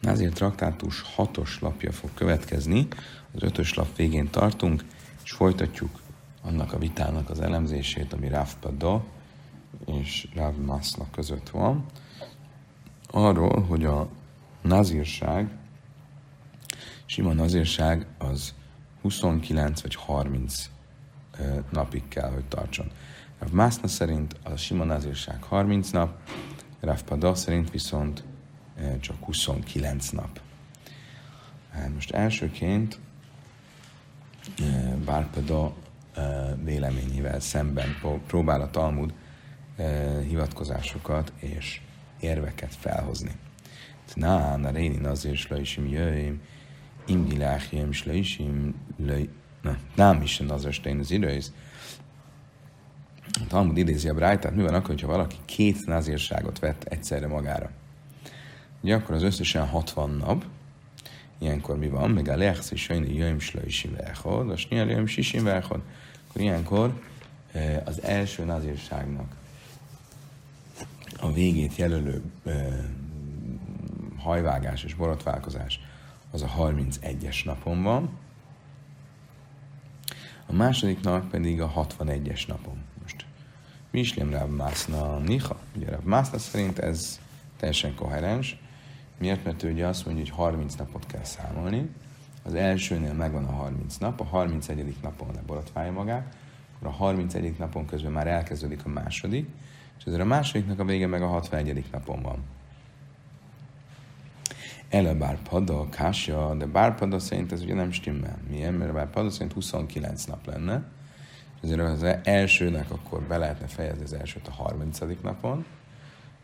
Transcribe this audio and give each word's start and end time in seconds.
Názir 0.00 0.32
traktátus 0.32 1.02
hatos 1.02 1.60
lapja 1.60 1.92
fog 1.92 2.10
következni, 2.14 2.88
az 3.34 3.42
ötös 3.42 3.74
lap 3.74 3.96
végén 3.96 4.30
tartunk, 4.30 4.84
és 5.24 5.32
folytatjuk 5.32 6.00
annak 6.42 6.72
a 6.72 6.78
vitának 6.78 7.30
az 7.30 7.40
elemzését, 7.40 8.12
ami 8.12 8.28
Rav 8.28 8.48
Pada 8.60 9.04
és 9.86 10.28
Rav 10.34 10.56
Maszla 10.56 11.06
között 11.10 11.48
van, 11.48 11.84
arról, 13.10 13.62
hogy 13.62 13.84
a 13.84 14.08
nazírság, 14.62 15.50
sima 17.06 17.32
nazírság 17.32 18.06
az 18.18 18.54
29 19.02 19.80
vagy 19.80 19.94
30 19.94 20.70
napig 21.70 22.08
kell, 22.08 22.30
hogy 22.30 22.44
tartson. 22.44 22.90
Rav 23.38 23.50
Mászna 23.50 23.88
szerint 23.88 24.36
a 24.42 24.56
sima 24.56 24.84
nazírság 24.84 25.42
30 25.42 25.90
nap, 25.90 26.18
Rav 26.80 27.02
Pada 27.02 27.34
szerint 27.34 27.70
viszont 27.70 28.22
csak 29.00 29.24
29 29.24 30.08
nap. 30.08 30.40
Most 31.94 32.10
elsőként 32.10 32.98
Bárpada 35.04 35.74
véleményével 36.64 37.40
szemben 37.40 37.96
próbál 38.26 38.60
a 38.60 38.70
Talmud 38.70 39.14
hivatkozásokat 40.28 41.32
és 41.36 41.80
érveket 42.20 42.74
felhozni. 42.74 43.32
Na, 44.14 44.56
na 44.56 44.70
réni 44.70 44.96
nazir 44.96 45.36
slaisim 45.36 45.88
jöjjim, 45.88 46.42
im 47.06 47.24
giláchim 47.24 47.92
slaisim, 47.92 48.74
nem 49.94 50.22
is 50.22 50.38
nazir 50.38 50.72
stein 50.72 50.98
az 50.98 51.10
időiz. 51.10 51.52
A 53.32 53.46
Talmud 53.48 53.76
idézi 53.76 54.08
a 54.08 54.14
Brájtát, 54.14 54.54
mi 54.54 54.62
van 54.62 54.74
akkor, 54.74 54.88
hogyha 54.88 55.06
valaki 55.06 55.36
két 55.44 55.86
nazírságot 55.86 56.58
vett 56.58 56.84
egyszerre 56.84 57.26
magára? 57.26 57.70
Ugye 58.80 58.94
akkor 58.94 59.14
az 59.14 59.22
összesen 59.22 59.66
60 59.66 60.10
nap, 60.10 60.44
ilyenkor 61.38 61.78
mi 61.78 61.88
van? 61.88 62.10
Még 62.10 62.28
a 62.28 62.36
lehsz 62.36 62.70
is 62.70 62.88
jön, 62.88 63.04
jöjjön 63.04 63.38
slaisim 63.38 63.96
vechod, 63.96 64.50
a 64.50 64.56
snyel 64.56 64.86
jöjjön 64.86 65.06
sisim 65.06 65.44
vechod. 65.44 65.80
Akkor 66.28 66.40
ilyenkor 66.40 67.02
az 67.84 68.02
első 68.02 68.44
nazírságnak 68.44 69.36
a 71.20 71.32
végét 71.32 71.76
jelölő 71.76 72.22
hajvágás 74.18 74.84
és 74.84 74.94
borotválkozás 74.94 75.80
az 76.30 76.42
a 76.42 76.54
31-es 76.58 77.44
napon 77.44 77.82
van, 77.82 78.10
a 80.46 80.52
másodiknak 80.52 81.28
pedig 81.28 81.60
a 81.60 81.72
61-es 81.98 82.46
napon. 82.46 82.82
Most 83.02 83.24
mi 83.90 84.00
is 84.00 84.16
Rav 84.16 84.50
Mászna 84.50 85.18
Niha? 85.18 85.60
Ugye 85.76 85.90
Rav 85.90 86.02
Mászna 86.02 86.38
szerint 86.38 86.78
ez 86.78 87.20
teljesen 87.56 87.94
koherens. 87.94 88.58
Miért? 89.20 89.44
Mert 89.44 89.62
ő 89.62 89.72
ugye 89.72 89.86
azt 89.86 90.06
mondja, 90.06 90.24
hogy 90.24 90.32
30 90.34 90.74
napot 90.74 91.06
kell 91.06 91.24
számolni. 91.24 91.90
Az 92.42 92.54
elsőnél 92.54 93.12
megvan 93.12 93.44
a 93.44 93.52
30 93.52 93.96
nap, 93.96 94.20
a 94.20 94.24
31. 94.24 94.96
napon 95.02 95.28
leborotválja 95.34 95.92
magát, 95.92 96.36
akkor 96.74 96.88
a 96.88 96.90
31. 96.90 97.58
napon 97.58 97.86
közben 97.86 98.12
már 98.12 98.26
elkezdődik 98.26 98.84
a 98.84 98.88
második, 98.88 99.48
és 99.98 100.04
ezért 100.04 100.22
a 100.22 100.24
másodiknak 100.24 100.78
a 100.78 100.84
vége 100.84 101.06
meg 101.06 101.22
a 101.22 101.26
61. 101.26 101.84
napon 101.92 102.22
van. 102.22 102.38
Ele 104.88 105.14
Bárpada, 105.14 105.88
Kásja, 105.88 106.54
de 106.54 106.66
Bárpada 106.66 107.18
szerint 107.18 107.52
ez 107.52 107.62
ugye 107.62 107.74
nem 107.74 107.90
stimmel. 107.90 108.38
Miért? 108.48 108.78
Mert 108.78 108.92
Bárpada 108.92 109.30
szerint 109.30 109.52
29 109.52 110.24
nap 110.24 110.46
lenne, 110.46 110.82
és 111.54 111.70
ezért 111.70 111.80
az 111.80 112.02
elsőnek 112.22 112.90
akkor 112.90 113.22
be 113.22 113.36
lehetne 113.36 113.66
fejezni 113.66 114.02
az 114.02 114.12
elsőt 114.12 114.48
a 114.48 114.52
30. 114.52 114.98
napon, 115.22 115.64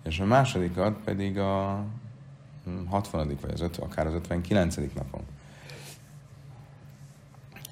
és 0.03 0.21
a 0.21 0.25
másodikat 0.25 0.97
pedig 1.05 1.39
a 1.39 1.85
60. 2.89 3.37
vagy 3.41 3.53
az 3.53 3.61
50, 3.61 3.89
akár 3.89 4.07
az 4.07 4.15
59. 4.15 4.77
napon. 4.95 5.23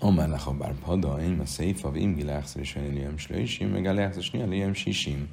Omar 0.00 0.28
lecha 0.28 0.52
Bárpada, 0.52 1.22
én 1.22 1.38
a 1.40 1.46
széfa, 1.46 1.90
vim 1.90 2.14
giláxer 2.14 2.60
is 2.60 2.76
olyan 2.76 2.92
liam 2.92 3.16
slőisim, 3.16 3.68
meg 3.68 3.86
a 3.86 3.92
leászos 3.92 4.30
liam 4.30 4.72
sisim. 4.72 5.28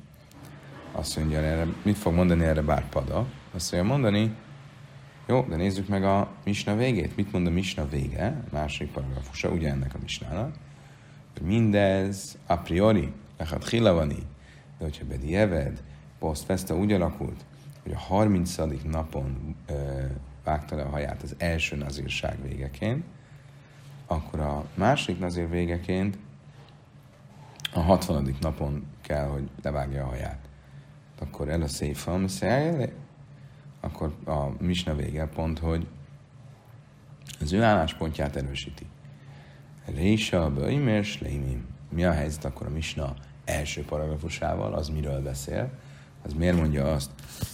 Azt 0.92 1.18
mondja 1.18 1.40
erre, 1.40 1.68
mit 1.84 1.98
fog 1.98 2.14
mondani 2.14 2.44
erre 2.44 2.62
Bárpada? 2.62 3.26
Azt 3.54 3.70
fogja 3.70 3.84
mondani, 3.84 4.36
jó, 5.28 5.46
de 5.50 5.56
nézzük 5.56 5.88
meg 5.88 6.04
a 6.04 6.32
misna 6.44 6.76
végét. 6.76 7.16
Mit 7.16 7.32
mond 7.32 7.48
a 7.48 7.50
misna 7.50 7.88
vége? 7.88 8.44
A 8.52 8.56
második 8.56 8.92
paragrafusa, 8.92 9.50
ugye 9.50 9.70
ennek 9.70 9.94
a 9.94 9.98
misnának. 10.02 10.56
Mindez 11.42 12.38
a 12.46 12.56
priori, 12.56 13.12
lechat 13.38 13.70
hilavani, 13.70 14.28
de 14.78 14.84
hogyha 14.84 15.06
Bedi 15.06 15.36
Eved, 15.36 15.84
Post 16.20 16.44
Festa 16.44 16.76
úgy 16.76 16.92
alakult, 16.92 17.46
hogy 17.84 17.92
a 17.92 17.98
30. 17.98 18.56
napon 18.84 19.56
ö, 19.66 20.06
vágta 20.44 20.76
le 20.76 20.84
a 20.84 20.90
haját 20.90 21.22
az 21.22 21.36
első 21.38 21.76
nazírság 21.76 22.42
végeként, 22.44 23.04
akkor 24.08 24.40
a 24.40 24.66
második 24.74 25.20
nazír 25.20 25.50
végeként 25.50 26.18
a 27.74 27.80
60. 27.80 28.36
napon 28.40 28.86
kell, 29.02 29.26
hogy 29.26 29.50
levágja 29.62 30.04
a 30.04 30.08
haját. 30.08 30.50
Akkor 31.20 31.50
el 31.50 31.62
a 31.62 31.68
széfa, 31.68 32.20
akkor 33.80 34.14
a 34.26 34.64
misna 34.64 34.96
vége 34.96 35.26
pont, 35.26 35.60
hogy 35.60 35.88
az 37.40 37.54
ő 37.54 37.64
álláspontját 37.64 38.36
erősíti. 38.36 38.86
Résa, 39.86 40.52
Böjmer, 40.52 41.04
Slémim. 41.04 41.66
Mi 41.90 42.04
a 42.04 42.12
helyzet 42.12 42.46
akkor 42.46 42.68
a 42.68 42.70
misna 42.70 43.14
első 43.46 43.86
paragrafusával, 43.86 44.74
az 44.74 44.90
miről 44.90 45.22
beszél? 45.22 45.70
Az 46.24 46.34
miért 46.34 46.58
mondja 46.58 46.94
azt, 46.94 47.12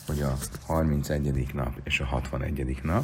hogy 0.07 0.21
a 0.21 0.37
31. 0.65 1.53
nap 1.53 1.79
és 1.83 1.99
a 1.99 2.05
61. 2.05 2.79
nap? 2.83 3.03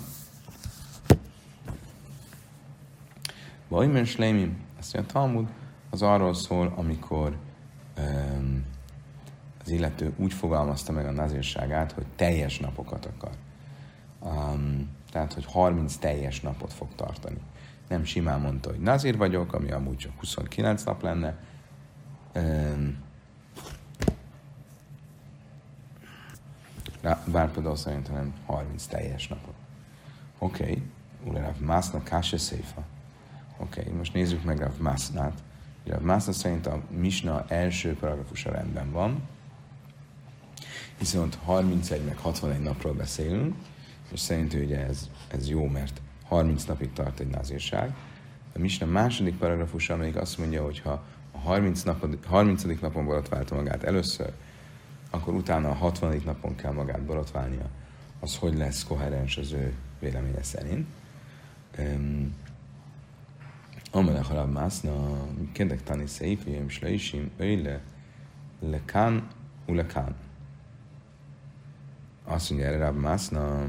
Böjmer, 3.69 4.05
Slémim. 4.05 4.57
Azt 4.79 4.93
mondja, 4.93 5.11
a 5.11 5.13
Talmud 5.13 5.47
az 5.89 6.01
arról 6.01 6.33
szól, 6.33 6.73
amikor 6.75 7.37
um, 7.97 8.65
az 9.63 9.69
illető 9.69 10.13
úgy 10.17 10.33
fogalmazta 10.33 10.91
meg 10.91 11.05
a 11.05 11.11
nazírságát, 11.11 11.91
hogy 11.91 12.05
teljes 12.15 12.59
napokat 12.59 13.05
akar. 13.05 13.31
Um, 14.19 14.89
tehát, 15.11 15.33
hogy 15.33 15.45
30 15.45 15.95
teljes 15.95 16.41
napot 16.41 16.73
fog 16.73 16.87
tartani. 16.95 17.37
Nem 17.87 18.03
simán 18.03 18.39
mondta, 18.39 18.69
hogy 18.69 18.79
nazír 18.79 19.17
vagyok, 19.17 19.53
ami 19.53 19.71
amúgy 19.71 19.97
csak 19.97 20.11
29 20.19 20.83
nap 20.83 21.01
lenne. 21.01 21.37
Um, 22.35 22.97
bár 27.25 27.51
például 27.51 27.75
szerintem 27.75 28.33
30 28.45 28.85
teljes 28.85 29.27
napot. 29.27 29.53
Oké, 30.37 30.63
okay. 30.63 30.81
Ura 31.25 31.55
Mászna 31.59 32.03
Káse 32.03 32.37
Széfa. 32.37 32.83
Oké, 33.57 33.79
okay. 33.79 33.93
most 33.93 34.13
nézzük 34.13 34.43
meg 34.43 34.59
Rav 34.59 34.77
Másznát. 34.77 35.43
Rav 35.85 36.01
Mászna 36.01 36.31
szerint 36.31 36.67
a 36.67 36.81
Misna 36.89 37.45
első 37.47 37.95
paragrafusa 37.95 38.51
rendben 38.51 38.91
van, 38.91 39.27
viszont 40.99 41.37
31 41.45 42.05
meg 42.05 42.17
61 42.17 42.59
napról 42.59 42.93
beszélünk, 42.93 43.55
és 44.11 44.19
szerint 44.19 44.53
ugye 44.53 44.85
ez, 44.85 45.09
ez 45.27 45.49
jó, 45.49 45.67
mert 45.67 46.01
30 46.25 46.63
napig 46.63 46.93
tart 46.93 47.19
egy 47.19 47.27
nazírság. 47.27 47.93
A 48.55 48.59
Misna 48.59 48.85
második 48.85 49.37
paragrafusa 49.37 49.95
még 49.95 50.17
azt 50.17 50.37
mondja, 50.37 50.63
hogy 50.63 50.79
ha 50.79 51.03
a 51.31 51.37
30, 51.37 51.81
napod, 51.81 52.17
30. 52.25 52.63
napon 52.81 53.05
borotválta 53.05 53.55
magát 53.55 53.83
először, 53.83 54.33
akkor 55.13 55.33
utána 55.33 55.69
a 55.69 55.73
60. 55.73 56.21
napon 56.25 56.55
kell 56.55 56.71
magát 56.71 57.01
borotválnia. 57.01 57.69
Az 58.19 58.37
hogy 58.37 58.57
lesz 58.57 58.83
koherens 58.83 59.37
az 59.37 59.51
ő 59.51 59.73
véleménye 59.99 60.43
szerint. 60.43 60.87
Amelech 63.91 64.31
alap 64.31 64.51
mászna, 64.51 65.27
kedek 65.51 65.83
tani 65.83 66.05
széfém, 66.07 66.69
slaisim, 66.69 67.31
öyle, 67.37 67.81
lekán, 68.59 69.27
ulekán 69.65 70.15
azt 72.23 72.49
mondja 72.49 72.67
erre 72.67 72.77
Rab 72.77 72.97
Mászna, 72.97 73.65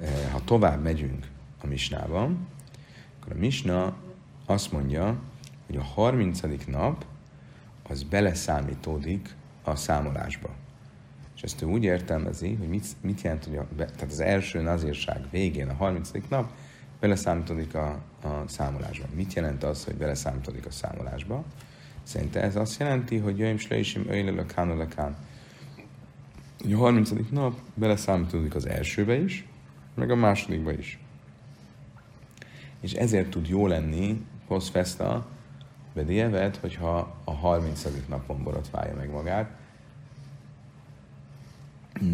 eh, 0.00 0.30
ha 0.32 0.44
tovább 0.44 0.82
megyünk 0.82 1.26
a 1.62 1.66
misnában, 1.66 2.48
akkor 3.20 3.32
a 3.32 3.38
misna 3.38 3.96
azt 4.46 4.72
mondja, 4.72 5.18
hogy 5.66 5.76
a 5.76 5.82
30. 5.82 6.40
nap 6.66 7.04
az 7.88 8.02
beleszámítódik 8.02 9.34
a 9.64 9.76
számolásba. 9.76 10.50
És 11.36 11.42
ezt 11.42 11.62
ő 11.62 11.66
úgy 11.66 11.84
értelmezi, 11.84 12.54
hogy 12.54 12.68
mit, 12.68 12.86
mit 13.00 13.20
jelent, 13.20 13.44
hogy 13.44 13.56
a, 13.56 13.66
tehát 13.76 14.02
az 14.12 14.20
első 14.20 14.60
nazírság 14.60 15.26
végén, 15.30 15.68
a 15.68 15.74
30. 15.74 16.10
nap 16.28 16.50
beleszámítódik 17.00 17.74
a, 17.74 17.88
a 18.22 18.44
számolásba. 18.46 19.06
Mit 19.14 19.32
jelent 19.32 19.64
az, 19.64 19.84
hogy 19.84 19.94
beleszámítódik 19.94 20.66
a 20.66 20.70
számolásba? 20.70 21.44
Szerintem 22.02 22.42
ez 22.42 22.56
azt 22.56 22.80
jelenti, 22.80 23.18
hogy 23.18 23.38
jöjjön 23.38 23.58
slaisim 23.58 24.04
öjlelökán, 24.08 24.70
ölökán, 24.70 25.16
a 26.72 26.76
30. 26.76 27.10
nap 27.30 27.58
beleszámítódik 27.74 28.54
az 28.54 28.66
elsőbe 28.66 29.14
is, 29.14 29.46
meg 29.94 30.10
a 30.10 30.14
másodikba 30.14 30.72
is. 30.72 30.98
És 32.80 32.92
ezért 32.92 33.30
tud 33.30 33.48
jó 33.48 33.66
lenni 33.66 34.24
post 34.46 34.68
festa 34.68 35.26
bedievet, 35.94 36.56
hogyha 36.56 37.16
a 37.24 37.32
30. 37.32 37.86
napon 38.08 38.42
borotválja 38.42 38.94
meg 38.94 39.10
magát. 39.10 39.50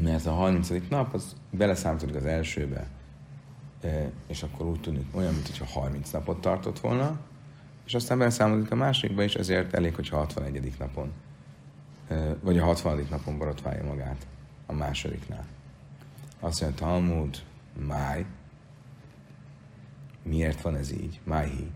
mert 0.02 0.26
a 0.26 0.32
30. 0.32 0.70
nap 0.88 1.14
az 1.14 1.36
beleszámoltuk 1.50 2.14
az 2.14 2.24
elsőbe, 2.24 2.86
és 4.26 4.42
akkor 4.42 4.66
úgy 4.66 4.80
tűnik 4.80 5.06
olyan, 5.12 5.34
mintha 5.34 5.64
30 5.64 6.10
napot 6.10 6.40
tartott 6.40 6.80
volna, 6.80 7.20
és 7.86 7.94
aztán 7.94 8.18
beleszámoljuk 8.18 8.70
a 8.70 8.74
másikba, 8.74 9.22
és 9.22 9.34
ezért 9.34 9.74
elég, 9.74 9.94
hogyha 9.94 10.16
a 10.16 10.20
61. 10.20 10.72
napon, 10.78 11.12
vagy 12.40 12.58
a 12.58 12.64
60. 12.64 13.06
napon 13.10 13.38
borotválja 13.38 13.84
magát 13.84 14.26
a 14.66 14.72
másodiknál. 14.72 15.44
Azt 16.40 16.60
mondja, 16.60 16.86
Talmud, 16.86 17.36
máj, 17.86 18.26
miért 20.22 20.60
van 20.60 20.76
ez 20.76 20.92
így? 20.92 21.20
Májhi. 21.24 21.70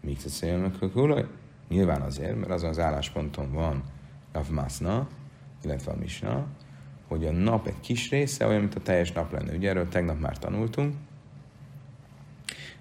Míg 0.00 0.18
te 0.22 1.26
Nyilván 1.68 2.00
azért, 2.00 2.36
mert 2.36 2.50
azon 2.50 2.70
az 2.70 2.78
állásponton 2.78 3.52
van 3.52 3.82
Rav 4.32 4.48
Masna, 4.48 5.08
illetve 5.62 5.92
a 5.92 5.96
Misna, 5.96 6.46
hogy 7.08 7.26
a 7.26 7.32
nap 7.32 7.66
egy 7.66 7.80
kis 7.80 8.10
része 8.10 8.46
olyan, 8.46 8.60
mint 8.60 8.74
a 8.74 8.80
teljes 8.80 9.12
nap 9.12 9.32
lenne. 9.32 9.54
Ugye 9.54 9.68
erről 9.68 9.88
tegnap 9.88 10.20
már 10.20 10.38
tanultunk, 10.38 10.94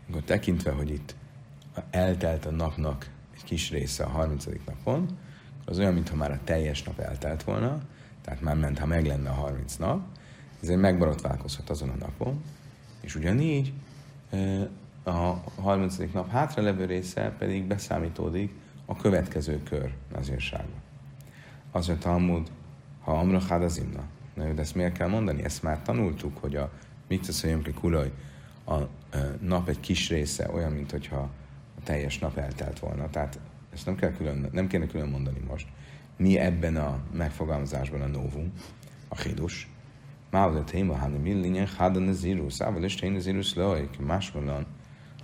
akkor 0.10 0.22
tekintve, 0.22 0.72
hogy 0.72 0.90
itt 0.90 1.16
eltelt 1.90 2.46
a 2.46 2.52
napnak 2.52 3.10
egy 3.36 3.44
kis 3.44 3.72
része 3.72 4.04
a 4.04 4.10
30. 4.10 4.46
napon, 4.66 5.18
az 5.66 5.80
olyan, 5.80 5.94
mintha 5.94 6.16
már 6.16 6.31
a 6.31 6.40
teljes 6.44 6.84
nap 6.84 7.00
eltelt 7.00 7.44
volna, 7.44 7.81
tehát 8.22 8.42
már 8.42 8.56
ment, 8.56 8.80
ha 8.80 8.86
meg 8.86 9.06
lenne 9.06 9.30
a 9.30 9.34
30 9.34 9.75
nap, 9.75 10.02
ezért 10.62 10.80
megborotválkozhat 10.80 11.70
azon 11.70 11.90
a 11.90 11.96
napon, 12.00 12.42
és 13.02 13.16
ugyanígy 13.16 13.74
a 15.07 15.44
30. 15.62 15.98
nap 16.13 16.30
hátralevő 16.30 16.86
része 16.86 17.36
pedig 17.38 17.63
beszámítódik 17.63 18.54
a 18.86 18.95
következő 18.95 19.63
kör 19.63 19.94
nazírságba. 20.13 20.75
Az 21.71 21.89
a 21.89 21.98
Talmud, 21.98 22.51
ha 23.01 23.12
Amra 23.12 23.38
az 23.38 23.77
imna. 23.77 24.04
Na, 24.33 24.54
de 24.54 24.62
ezt 24.62 24.75
miért 24.75 24.98
kell 24.98 25.07
mondani? 25.07 25.44
Ezt 25.44 25.63
már 25.63 25.81
tanultuk, 25.81 26.38
hogy 26.38 26.56
a 26.56 26.71
Mikta 27.07 27.31
Kulaj, 27.80 28.12
a, 28.63 28.74
a 28.74 28.89
nap 29.42 29.68
egy 29.68 29.80
kis 29.80 30.09
része 30.09 30.50
olyan, 30.54 30.71
mint 30.71 30.92
hogyha 30.92 31.18
a 31.77 31.83
teljes 31.83 32.19
nap 32.19 32.38
eltelt 32.38 32.80
volna. 32.80 33.10
Tehát 33.10 33.39
ezt 33.74 33.86
nem, 33.86 33.95
kell 33.95 34.12
külön, 34.12 34.50
nem 34.51 34.68
kéne 34.68 34.88
külön 34.88 35.07
mondani 35.07 35.39
most. 35.48 35.68
Mi 36.18 36.38
ebben 36.38 36.75
a 36.75 37.00
megfogalmazásban 37.13 38.01
a 38.01 38.07
novum, 38.07 38.53
a 39.07 39.21
hidus, 39.21 39.69
Mála 40.31 40.63
téma, 40.63 40.98
hanem 40.98 41.21
millingen, 41.21 41.68
hadan 41.77 42.07
az 42.07 42.24
írus, 42.24 42.62
ával 42.62 42.83
is 42.83 42.95
tény 42.95 43.15
az 43.15 43.27
írus 43.27 43.56
lojk, 43.56 44.00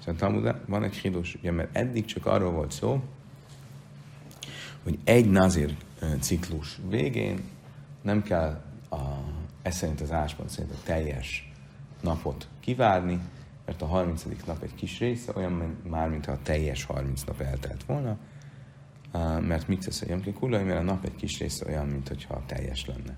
Szóval 0.06 0.62
van 0.66 0.84
egy 0.84 0.96
hidus, 0.96 1.36
ugye, 1.36 1.52
mert 1.52 1.78
eddig 1.78 2.06
csak 2.06 2.26
arról 2.26 2.52
volt 2.52 2.72
szó, 2.72 3.04
hogy 4.84 5.00
egy 5.04 5.30
nazir 5.30 5.76
ciklus 6.20 6.80
végén 6.90 7.44
nem 8.02 8.24
kell 8.24 8.62
a, 8.90 8.98
ez 9.62 9.76
szerint 9.76 10.02
az 10.02 10.12
áspont 10.12 10.50
szerint 10.50 10.74
a 10.74 10.84
teljes 10.84 11.52
napot 12.02 12.48
kivárni, 12.60 13.20
mert 13.66 13.82
a 13.82 13.86
30. 13.86 14.26
nap 14.46 14.64
egy 14.64 14.76
kis 14.76 15.00
része 15.00 15.32
olyan 15.36 15.78
már, 15.90 16.10
mintha 16.10 16.32
a 16.32 16.40
teljes 16.44 16.84
30 16.84 17.24
nap 17.24 17.42
eltelt 17.42 17.84
volna, 17.84 18.18
mert 19.40 19.68
mit 19.68 19.86
tesz 19.86 20.02
a 20.02 20.34
kulai, 20.40 20.64
mert 20.64 20.80
a 20.80 20.84
nap 20.84 21.06
egy 21.06 21.16
kis 21.16 21.40
része 21.40 21.66
olyan, 21.68 21.88
mintha 21.88 22.44
teljes 22.46 22.86
lenne. 22.86 23.18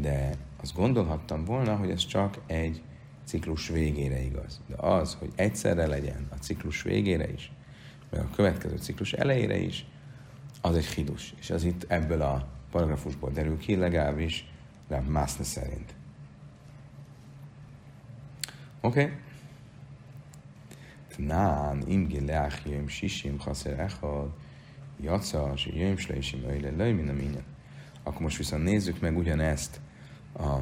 De 0.00 0.34
azt 0.62 0.74
gondolhattam 0.74 1.44
volna, 1.44 1.76
hogy 1.76 1.90
ez 1.90 2.06
csak 2.06 2.38
egy 2.46 2.82
ciklus 3.28 3.68
végére 3.68 4.20
igaz. 4.20 4.60
De 4.66 4.74
az, 4.76 5.14
hogy 5.14 5.32
egyszerre 5.34 5.86
legyen 5.86 6.26
a 6.30 6.34
ciklus 6.34 6.82
végére 6.82 7.32
is, 7.32 7.52
meg 8.10 8.20
a 8.20 8.30
következő 8.34 8.76
ciklus 8.76 9.12
elejére 9.12 9.56
is, 9.56 9.86
az 10.60 10.76
egy 10.76 10.86
hidus. 10.86 11.34
És 11.40 11.50
az 11.50 11.64
itt 11.64 11.84
ebből 11.88 12.22
a 12.22 12.48
paragrafusból 12.70 13.30
derül 13.30 13.58
ki, 13.58 13.76
legalábbis 13.76 14.50
Rav 14.88 15.04
Mászne 15.04 15.44
szerint. 15.44 15.94
Oké. 18.80 19.02
Okay. 19.02 19.14
Tnán, 21.08 21.82
im 21.88 22.06
gileach 22.06 22.66
jöjjön 22.66 22.88
sisim, 22.88 23.38
haszer 23.38 23.80
echad, 23.80 24.30
jaca, 25.00 25.56
si 25.56 25.76
jöjjön 25.76 25.96
sleisim, 25.96 26.44
öjle, 26.48 26.70
löj, 26.70 26.92
min 26.92 27.08
a 27.08 27.42
Akkor 28.02 28.20
most 28.20 28.36
viszont 28.36 28.64
nézzük 28.64 29.00
meg 29.00 29.16
ugyanezt 29.16 29.80
a 30.34 30.58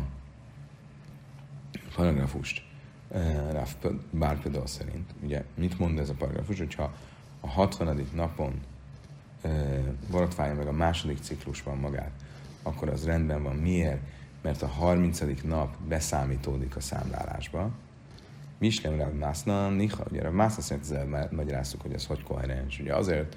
paragrafust 1.96 2.62
eh, 3.10 3.37
Rav 3.52 3.93
Bárpedal 4.10 4.66
szerint. 4.66 5.10
Ugye, 5.22 5.44
mit 5.54 5.78
mond 5.78 5.98
ez 5.98 6.08
a 6.08 6.14
paragrafus, 6.14 6.58
hogyha 6.58 6.94
a 7.40 7.48
60. 7.48 8.06
napon 8.14 8.60
borotválja 10.10 10.54
meg 10.54 10.66
a 10.66 10.72
második 10.72 11.19
ciklusban 11.20 11.78
magát, 11.78 12.10
akkor 12.62 12.88
az 12.88 13.04
rendben 13.04 13.43
van. 13.43 13.56
Miért? 13.56 14.00
Mert 14.43 14.62
a 14.62 14.66
30. 14.66 15.20
nap 15.43 15.76
beszámítódik 15.88 16.76
a 16.76 16.81
számlálásba. 16.81 17.70
Mi 18.58 18.66
is 18.66 18.81
nem 18.81 19.10
Mászna, 19.19 19.69
Niha, 19.69 20.04
ugye 20.10 20.22
a 20.22 20.31
Mászna 20.31 20.62
szerint 20.62 20.84
ezzel 20.84 21.28
magyaráztuk, 21.31 21.82
hogy 21.82 21.93
ez 21.93 22.06
hogy 22.06 22.22
koherens. 22.22 22.78
Ugye 22.81 22.94
azért, 22.94 23.37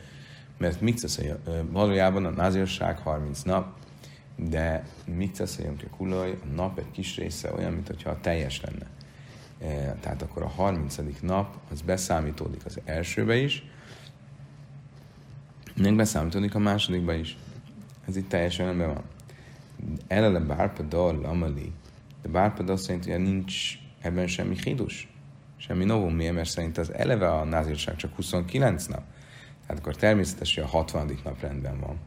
mert 0.58 0.82
Mikceszai, 0.82 1.32
valójában 1.70 2.26
a 2.26 2.30
názírság 2.30 2.98
30 2.98 3.42
nap, 3.42 3.78
de 4.48 4.84
Mikceszai 5.06 5.66
Kulaj, 5.98 6.32
a 6.32 6.54
nap 6.56 6.80
egy 6.80 6.92
kis 6.92 7.18
része 7.18 7.54
olyan, 7.54 7.74
mintha 7.74 8.10
a 8.10 8.20
teljes 8.22 8.62
lenne. 8.62 8.86
Tehát 10.00 10.22
akkor 10.22 10.44
a 10.44 10.48
30. 10.48 10.98
nap 11.22 11.58
az 11.72 11.82
beszámítódik 11.82 12.66
az 12.66 12.80
elsőbe 12.86 13.36
is, 13.36 13.64
még 15.76 15.96
beszámítódik 15.96 16.56
a 16.56 16.60
másodikba 16.60 17.14
is. 17.14 17.38
Ez 18.08 18.16
itt 18.16 18.30
teljesen 18.30 18.66
rendben 18.66 18.94
van. 18.94 19.04
Elele 20.08 20.40
bárpadal 20.40 21.26
amali. 21.26 21.72
De 22.22 22.30
bárpadal 22.30 22.78
szerint 22.78 23.06
ugye 23.06 23.18
nincs 23.18 23.80
ebben 24.02 24.28
semmi 24.28 24.56
hidus, 24.64 25.14
semmi 25.58 25.86
novum? 25.86 26.16
Mert 26.16 26.50
szerint 26.50 26.78
az 26.78 26.94
eleve 26.94 27.32
a 27.32 27.44
názírság 27.44 27.96
csak 27.96 28.16
29 28.16 28.86
nap. 28.86 29.04
Tehát 29.62 29.82
akkor 29.82 29.96
természetesen 29.96 30.64
a 30.64 30.68
60. 30.68 31.18
nap 31.24 31.42
rendben 31.42 31.80
van. 31.80 32.00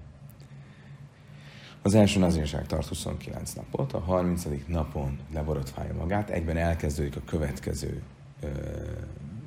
Az 1.84 1.94
első 1.94 2.18
nazírság 2.18 2.66
tart 2.66 2.86
29 2.86 3.52
napot, 3.52 3.92
a 3.92 3.98
30. 3.98 4.44
napon 4.66 5.18
leborotválja 5.32 5.94
magát, 5.94 6.30
egyben 6.30 6.56
elkezdődik 6.56 7.16
a 7.16 7.20
következő 7.24 8.02
ö, 8.40 8.48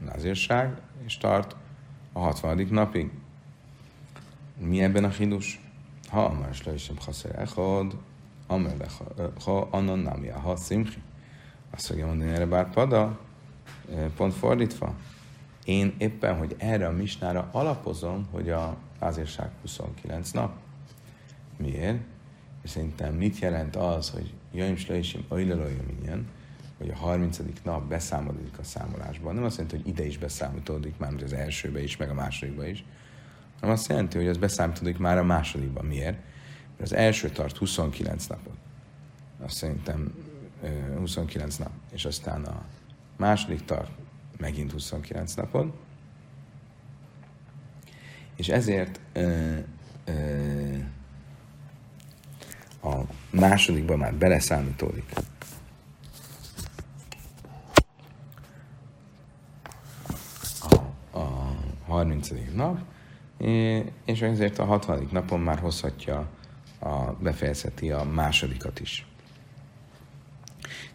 nazírság, 0.06 0.78
és 1.06 1.18
tart 1.18 1.56
a 2.14 2.20
60. 2.20 2.68
napig. 2.70 3.12
Mi 4.58 4.84
ebben 4.84 5.04
a 5.04 5.10
hidus? 5.10 5.62
Ha 6.10 6.26
amar 6.26 6.54
sem 6.54 6.96
haszer 7.06 7.40
echad, 7.40 7.98
amar 8.48 8.74
ha 9.44 9.68
annan 9.72 10.00
nem 10.00 10.42
ha 10.42 10.56
szimchi. 10.56 11.02
Azt 11.72 11.86
fogja 11.86 12.06
mondani 12.06 12.32
erre 12.32 12.46
bár 12.46 12.70
pada, 12.70 13.20
pont 14.16 14.34
fordítva. 14.34 14.96
Én 15.66 15.96
éppen, 15.98 16.38
hogy 16.38 16.56
erre 16.58 16.88
a 16.88 16.92
misnára 16.92 17.50
alapozom, 17.52 18.28
hogy 18.32 18.50
a 18.50 18.78
házérság 19.00 19.50
29 19.62 20.32
nap. 20.32 20.54
Miért? 21.58 22.14
És 22.66 22.72
szerintem 22.72 23.14
mit 23.14 23.40
jelent 23.40 23.76
az, 23.76 24.10
hogy 24.10 24.34
Jaim 24.54 24.76
Slaisim 24.76 25.26
Ajlalajom 25.28 25.98
ilyen, 26.04 26.28
hogy 26.78 26.90
a 26.90 26.96
30. 26.96 27.40
nap 27.64 27.88
beszámolódik 27.88 28.58
a 28.60 28.64
számolásban. 28.64 29.36
Nem 29.36 29.44
azt 29.44 29.56
jelenti, 29.58 29.78
hogy 29.78 29.88
ide 29.88 30.06
is 30.06 30.18
beszámolódik, 30.18 30.98
már 30.98 31.14
az 31.24 31.34
elsőbe 31.34 31.84
is, 31.84 31.98
meg 31.98 32.10
a 32.10 32.14
másodikba 32.14 32.66
is, 32.66 32.84
hanem 33.60 33.76
azt 33.76 33.90
jelenti, 33.90 34.18
hogy 34.18 34.28
az 34.28 34.38
beszámítódik 34.38 34.98
már 34.98 35.18
a 35.18 35.24
másodikban. 35.24 35.86
Miért? 35.86 36.18
Mert 36.78 36.92
az 36.92 36.94
első 36.94 37.30
tart 37.30 37.58
29 37.58 38.26
napot. 38.26 38.58
Azt 39.40 39.56
szerintem 39.56 40.14
29 40.98 41.56
nap. 41.56 41.72
És 41.92 42.06
aztán 42.06 42.44
a 42.44 42.66
második 43.18 43.66
tart 43.66 43.92
megint 44.38 44.72
29 44.72 45.34
napot. 45.34 45.74
És 48.36 48.50
ezért 48.50 49.00
ö, 49.14 49.58
ö, 50.06 50.78
a 53.46 53.48
másodikban 53.48 53.98
már 53.98 54.14
beleszámítódik 54.14 55.14
a, 60.60 60.76
a 61.18 61.56
30. 61.88 62.30
nap, 62.54 62.80
és 64.06 64.22
ezért 64.22 64.60
a 64.60 64.66
60. 64.66 65.08
napon 65.12 65.40
már 65.40 65.60
hozhatja, 65.60 66.28
a, 66.80 67.12
befejezheti 67.20 67.92
a 67.92 68.04
másodikat 68.04 68.80
is. 68.80 69.08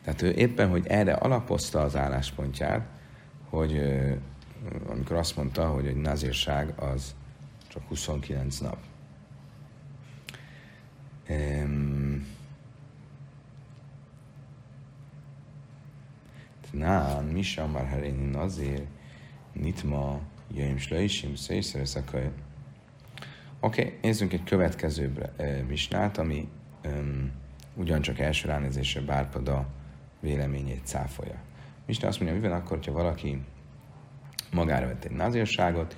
Tehát 0.04 0.22
ő 0.22 0.30
éppen, 0.30 0.68
hogy 0.68 0.86
erre 0.86 1.12
alapozta 1.12 1.80
az 1.80 1.96
álláspontját, 1.96 2.86
hogy 3.48 3.82
amikor 4.88 5.16
azt 5.16 5.36
mondta, 5.36 5.68
hogy 5.68 5.86
egy 5.86 5.96
nazírság 5.96 6.72
az 6.78 7.14
csak 7.68 7.82
29 7.88 8.58
nap. 8.58 8.76
Um, 11.28 11.89
Nán, 16.70 17.24
Misa 17.24 17.66
már 17.66 17.86
heréni 17.86 18.30
nazír, 18.30 18.86
nitma, 19.52 20.20
Jaim 20.54 20.78
Slaisim, 20.78 21.34
Szészere 21.34 21.84
Szakai. 21.84 22.30
Oké, 23.60 23.82
okay, 23.82 23.98
nézzünk 24.02 24.32
egy 24.32 24.44
következő 24.44 25.12
uh, 25.38 25.62
misnát, 25.68 26.18
ami 26.18 26.48
um, 26.84 27.30
ugyancsak 27.74 28.18
első 28.18 28.48
ránézésre 28.48 29.00
Bárpada 29.00 29.66
véleményét 30.20 30.86
cáfolja. 30.86 31.34
Isten 31.86 32.08
azt 32.08 32.20
mondja, 32.20 32.40
mi 32.40 32.48
van 32.48 32.58
akkor, 32.58 32.76
hogyha 32.76 32.92
valaki 32.92 33.42
magára 34.52 34.86
vett 34.86 35.04
egy 35.04 35.10
nazírságot, 35.10 35.96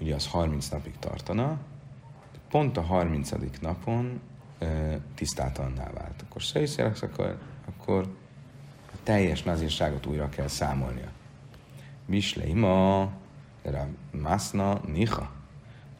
ugye 0.00 0.14
az 0.14 0.26
30 0.26 0.68
napig 0.68 0.98
tartana, 0.98 1.58
pont 2.48 2.76
a 2.76 2.82
30. 2.82 3.30
napon 3.60 4.20
e, 4.58 4.98
tisztátalanná 5.14 5.90
vált. 5.90 6.24
Akkor 6.28 6.42
szőszélek, 6.42 7.02
akkor, 7.02 7.38
akkor 7.66 8.16
a 8.94 8.98
teljes 9.02 9.42
nazírságot 9.42 10.06
újra 10.06 10.28
kell 10.28 10.48
számolnia. 10.48 11.08
Misleima, 12.06 13.10
erre 13.62 13.88
Maszna, 14.22 14.80
Niha. 14.86 15.30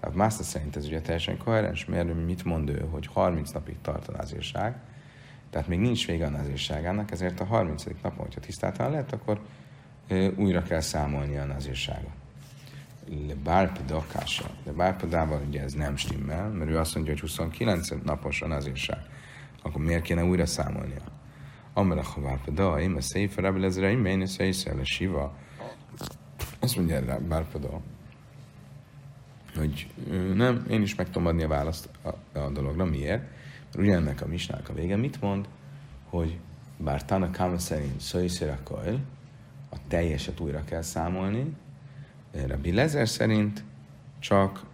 A 0.01 0.09
Maszna 0.13 0.45
szerint 0.45 0.77
ez 0.77 0.87
ugye 0.87 1.01
teljesen 1.01 1.39
koherens, 1.39 1.85
mert 1.85 2.25
mit 2.27 2.45
mond 2.45 2.69
ő, 2.69 2.87
hogy 2.91 3.07
30 3.07 3.51
napig 3.51 3.77
tart 3.83 4.09
a 4.09 4.13
nazírság, 4.17 4.77
tehát 5.51 5.69
még 5.69 5.79
nincs 5.79 6.07
vége 6.07 6.27
a 6.27 6.31
nazírságának, 6.31 7.11
ezért 7.11 7.41
a 7.41 7.45
30. 7.45 7.85
napon, 7.85 8.25
hogyha 8.25 8.41
tisztátalan 8.41 8.93
lett, 8.93 9.13
akkor 9.13 9.41
újra 10.37 10.63
kell 10.63 10.81
számolni 10.81 11.37
a 11.37 11.45
nazírságot 11.45 12.13
le 13.09 13.35
bárpedakása. 13.35 14.51
De 14.65 14.73
bárpedával 14.73 15.43
ugye 15.49 15.63
ez 15.63 15.73
nem 15.73 15.97
stimmel, 15.97 16.49
mert 16.49 16.71
ő 16.71 16.79
azt 16.79 16.95
mondja, 16.95 17.13
hogy 17.13 17.21
29 17.21 17.89
napos 18.05 18.43
a 18.43 18.47
nazírság. 18.47 18.99
Akkor 19.63 19.83
miért 19.83 20.03
kéne 20.03 20.25
újra 20.25 20.47
számolnia? 20.47 21.01
Amelach 21.75 22.19
a 22.19 22.21
bárpeda, 22.21 22.81
én 22.81 22.95
a 22.95 23.01
széfer, 23.01 23.45
ebből 23.45 23.65
ezre, 23.65 23.91
én 23.91 24.27
széjszel 24.27 24.79
a 24.79 24.85
siva. 24.85 25.37
Azt 26.59 26.77
mondja 26.77 26.97
erre 26.97 27.19
bárpeda, 27.19 27.81
hogy 29.57 29.91
nem, 30.35 30.65
én 30.71 30.83
is 30.83 30.95
meg 30.95 31.07
tudom 31.07 31.27
adni 31.27 31.43
a 31.43 31.49
választ 31.49 31.89
a, 32.03 32.39
a 32.39 32.51
dologra. 32.51 32.85
Miért? 32.85 33.23
Mert 33.63 33.77
ugyanennek 33.77 34.21
a 34.21 34.27
misnák 34.27 34.69
a 34.69 34.75
vége 34.75 34.97
mit 34.97 35.21
mond, 35.21 35.49
hogy 36.09 36.39
bár 36.77 37.05
Tanakama 37.05 37.59
szerint 37.59 38.01
szőszér 38.01 38.49
a 39.71 39.77
teljeset 39.89 40.41
újra 40.41 40.65
kell 40.65 40.83
számolni, 40.83 41.55
Rabbi 42.47 42.73
Lezer 42.73 43.09
szerint 43.09 43.65
csak 44.19 44.65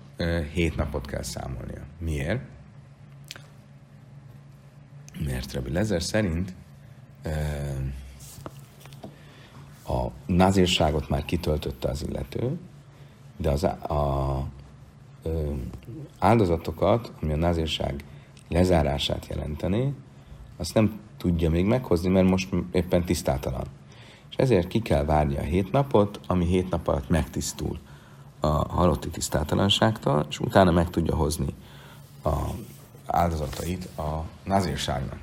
hét 0.52 0.76
napot 0.76 1.06
kell 1.06 1.22
számolnia. 1.22 1.82
Miért? 1.98 2.40
Mert 5.24 5.52
Rabbi 5.52 5.72
Lezer 5.72 6.02
szerint 6.02 6.54
a 9.86 10.06
nazírságot 10.26 11.08
már 11.08 11.24
kitöltötte 11.24 11.88
az 11.88 12.04
illető, 12.08 12.58
de 13.36 13.50
az 13.50 13.64
a, 13.64 13.94
a 13.94 14.46
áldozatokat, 16.18 17.12
ami 17.22 17.32
a 17.32 17.36
nazírság 17.36 18.04
lezárását 18.48 19.26
jelenteni, 19.26 19.94
azt 20.56 20.74
nem 20.74 21.00
tudja 21.16 21.50
még 21.50 21.64
meghozni, 21.64 22.08
mert 22.08 22.28
most 22.28 22.48
éppen 22.72 23.04
tisztátalan 23.04 23.66
és 24.30 24.36
ezért 24.36 24.68
ki 24.68 24.80
kell 24.80 25.04
várni 25.04 25.36
a 25.36 25.42
hét 25.42 25.72
napot, 25.72 26.20
ami 26.26 26.44
hét 26.44 26.70
nap 26.70 26.88
alatt 26.88 27.08
megtisztul 27.08 27.78
a 28.40 28.46
halotti 28.48 29.08
tisztátalanságtól, 29.08 30.26
és 30.28 30.40
utána 30.40 30.70
meg 30.70 30.90
tudja 30.90 31.14
hozni 31.14 31.54
a 32.24 32.36
áldozatait 33.06 33.84
a 33.98 34.24
nazírságnak. 34.44 35.18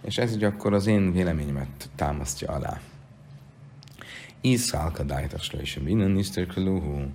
És 0.00 0.18
ez 0.18 0.32
így 0.32 0.44
akkor 0.44 0.72
az 0.72 0.86
én 0.86 1.12
véleményemet 1.12 1.90
támasztja 1.94 2.52
alá. 2.52 2.80
Iszál 4.40 4.90
kadájtasra 4.90 5.60
is 5.60 5.76
a 5.76 5.82
minden 5.82 6.10
nisztörkölúhú. 6.10 7.10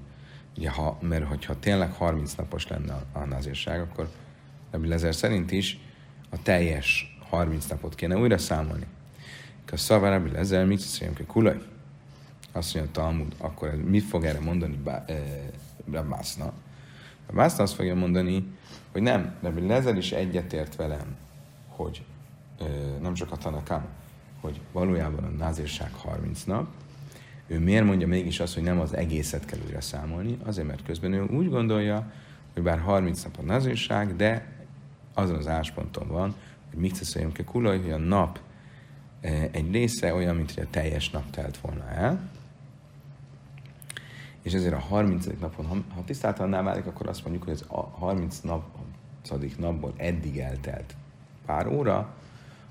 Ugye, 0.57 0.69
ha, 0.69 0.97
mert 1.01 1.27
hogyha 1.27 1.59
tényleg 1.59 1.91
30 1.91 2.33
napos 2.33 2.67
lenne 2.67 3.05
a 3.11 3.19
nazírság, 3.19 3.81
akkor 3.81 4.09
Rabbi 4.71 4.87
Lezer 4.87 5.15
szerint 5.15 5.51
is 5.51 5.79
a 6.29 6.41
teljes 6.41 7.17
30 7.29 7.65
napot 7.65 7.95
kéne 7.95 8.17
újra 8.17 8.37
számolni. 8.37 8.85
Kasszava 9.65 10.09
Rabbi 10.09 10.31
Lezer, 10.31 10.65
mit 10.65 10.79
szépen 10.79 11.25
kulaj? 11.25 11.61
Azt 12.51 12.73
mondja 12.73 12.91
a 12.91 12.93
Talmud, 12.93 13.35
akkor 13.37 13.75
mit 13.75 14.03
fog 14.03 14.23
erre 14.23 14.39
mondani 14.39 14.79
eh, 14.85 15.17
Rabászna? 15.91 16.53
Rabászna 17.27 17.63
azt 17.63 17.73
fogja 17.73 17.95
mondani, 17.95 18.47
hogy 18.91 19.01
nem, 19.01 19.35
Rabbi 19.41 19.67
Lezer 19.67 19.97
is 19.97 20.11
egyetért 20.11 20.75
velem, 20.75 21.15
hogy 21.67 22.03
nem 23.01 23.13
csak 23.13 23.31
a 23.31 23.37
Tanakam, 23.37 23.85
hogy 24.41 24.61
valójában 24.71 25.23
a 25.23 25.29
názírság 25.29 25.93
30 25.93 26.43
nap, 26.43 26.67
ő 27.47 27.59
miért 27.59 27.85
mondja 27.85 28.07
mégis 28.07 28.39
azt, 28.39 28.53
hogy 28.53 28.63
nem 28.63 28.79
az 28.79 28.93
egészet 28.93 29.45
kell 29.45 29.59
újra 29.65 29.81
számolni? 29.81 30.37
Azért, 30.43 30.67
mert 30.67 30.85
közben 30.85 31.13
ő 31.13 31.23
úgy 31.23 31.49
gondolja, 31.49 32.11
hogy 32.53 32.63
bár 32.63 32.79
30 32.79 33.23
nap 33.23 33.37
a 33.37 33.41
nazírság, 33.41 34.15
de 34.15 34.53
azon 35.13 35.35
az 35.35 35.47
ásponton 35.47 36.07
van, 36.07 36.35
hogy 36.69 36.79
mit 36.79 36.97
teszem 36.97 37.31
ki 37.31 37.43
kulaj, 37.43 37.81
hogy 37.81 37.91
a 37.91 37.97
nap 37.97 38.39
egy 39.51 39.71
része 39.71 40.13
olyan, 40.13 40.35
mint 40.35 40.51
hogy 40.53 40.63
a 40.63 40.69
teljes 40.69 41.09
nap 41.09 41.29
telt 41.29 41.57
volna 41.57 41.89
el, 41.89 42.29
és 44.41 44.53
ezért 44.53 44.73
a 44.73 44.79
30. 44.79 45.25
napon, 45.39 45.65
ha, 45.65 46.03
tisztáltalanná 46.05 46.61
válik, 46.61 46.85
akkor 46.85 47.07
azt 47.07 47.23
mondjuk, 47.23 47.43
hogy 47.43 47.53
ez 47.53 47.63
a 47.67 47.81
30 47.81 48.39
nap, 48.39 48.63
napból 49.57 49.93
eddig 49.97 50.39
eltelt 50.39 50.95
pár 51.45 51.67
óra, 51.67 52.13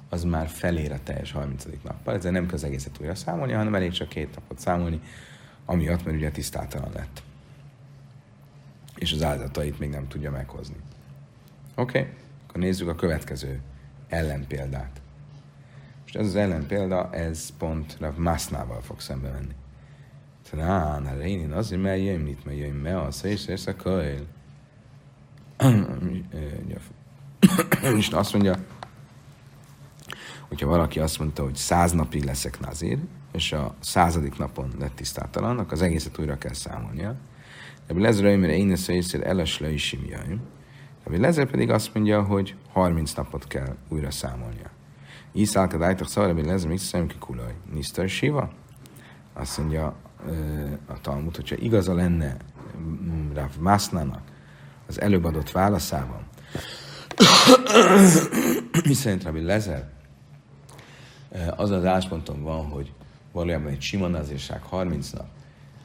az 0.08 0.25
már 0.25 0.49
felér 0.49 0.92
a 0.92 1.02
teljes 1.02 1.32
30. 1.32 1.66
nappal. 1.82 2.14
Ezzel 2.14 2.32
nem 2.32 2.46
kell 2.46 2.54
az 2.54 2.64
egészet 2.64 3.00
újra 3.00 3.14
számolni, 3.14 3.52
hanem 3.52 3.75
elég 3.75 3.92
csak 3.92 4.08
két 4.08 4.34
napot 4.34 4.58
számolni, 4.58 5.00
amiatt, 5.64 6.04
mert 6.04 6.16
ugye 6.16 6.30
tisztátalan 6.30 6.90
lett. 6.94 7.23
És 8.94 9.12
az 9.12 9.23
áldozatait 9.23 9.78
még 9.78 9.90
nem 9.90 10.08
tudja 10.08 10.30
meghozni. 10.30 10.76
Oké, 11.75 11.99
okay. 11.99 12.12
akkor 12.46 12.61
nézzük 12.61 12.88
a 12.88 12.94
következő 12.94 13.61
ellenpéldát. 14.08 15.00
És 16.06 16.12
ez 16.12 16.26
az 16.26 16.37
ellenpélda, 16.37 17.11
ez 17.12 17.50
pont 17.58 17.96
Rav 18.00 18.16
Masznával 18.16 18.80
fog 18.80 19.00
szembe 19.00 19.30
menni. 19.30 19.54
Talán, 20.50 21.06
hát 21.06 21.20
én 21.20 21.52
azért, 21.52 21.82
mert 21.82 21.99
jöjjön, 21.99 22.20
mit 22.20 22.44
mert 22.44 22.58
jöjjön, 22.58 22.76
mert 22.76 23.06
az, 23.06 23.25
és 23.25 23.46
ez 23.46 23.66
a 23.66 23.76
kölyl. 23.76 24.26
És 27.96 28.08
azt 28.23 28.32
mondja, 28.32 28.56
hogyha 30.48 30.66
valaki 30.66 31.00
azt 31.00 31.18
mondta, 31.18 31.42
hogy 31.42 31.54
száz 31.54 31.92
napig 31.92 32.24
leszek 32.24 32.60
nazír, 32.60 32.98
és 33.32 33.52
a 33.52 33.74
századik 33.80 34.38
napon 34.38 34.72
lett 34.78 34.94
tisztátalan, 34.94 35.66
az 35.68 35.82
egészet 35.82 36.18
újra 36.18 36.38
kell 36.38 36.52
számolnia. 36.52 37.14
De 37.86 38.00
lezre, 38.00 38.36
mert 38.36 38.52
én 38.52 38.72
ezt 38.72 38.88
észre 38.88 39.22
eles 39.22 39.58
le 39.58 39.72
is 39.72 39.96
De 41.10 41.18
lezre 41.18 41.44
pedig 41.44 41.70
azt 41.70 41.94
mondja, 41.94 42.22
hogy 42.22 42.54
30 42.72 43.12
napot 43.12 43.46
kell 43.46 43.76
újra 43.88 44.10
számolnia. 44.10 44.70
Iszálka 45.32 45.78
dájtak 45.78 46.08
szarra, 46.08 46.34
hogy 46.34 46.44
lezem 46.44 46.70
iszem 46.70 47.06
ki 47.06 47.16
kulaj. 47.18 47.54
Nisztar 47.72 48.08
Siva? 48.08 48.52
Azt 49.32 49.58
mondja 49.58 49.96
a 50.86 51.00
Talmud, 51.00 51.36
hogyha 51.36 51.56
igaza 51.56 51.94
lenne 51.94 52.36
mm, 52.78 53.32
Rav 53.32 53.56
Másznának 53.60 54.22
az 54.86 55.00
előbb 55.00 55.24
adott 55.24 55.50
válaszában, 55.50 56.26
mi 58.88 58.94
szerint 58.94 59.22
Rabbi 59.22 59.40
Lezer 59.40 59.93
az 61.56 61.70
az 61.70 61.84
állásponton 61.84 62.42
van, 62.42 62.66
hogy 62.66 62.92
valójában 63.32 63.72
egy 63.72 63.80
sima 63.80 64.06
nazírság 64.06 64.62
30 64.62 65.10
nap. 65.10 65.26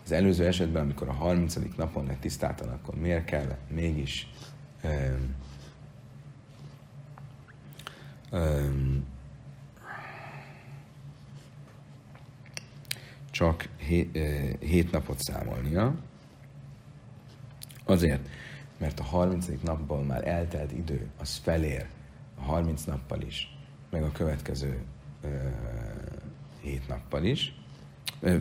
Az 0.04 0.12
előző 0.12 0.46
esetben, 0.46 0.84
amikor 0.84 1.08
a 1.08 1.14
30. 1.14 1.56
napon 1.78 2.06
lett 2.06 2.20
tisztáltan, 2.20 2.70
akkor 2.70 2.96
miért 2.96 3.26
kell 3.26 3.58
mégis 3.68 4.32
um, 4.84 5.36
um, 8.32 9.06
csak 13.32 13.70
hét, 13.78 14.18
hét 14.60 14.92
napot 14.92 15.20
számolnia. 15.20 15.96
Azért, 17.84 18.28
mert 18.78 19.00
a 19.00 19.04
30. 19.04 19.48
napból 19.64 20.04
már 20.04 20.28
eltelt 20.28 20.72
idő, 20.72 21.10
az 21.20 21.36
felér 21.36 21.88
a 22.36 22.42
30 22.42 22.84
nappal 22.84 23.22
is, 23.22 23.58
meg 23.90 24.04
a 24.04 24.12
következő 24.12 24.82
hét 26.62 26.88
nappal 26.88 27.24
is. 27.24 27.54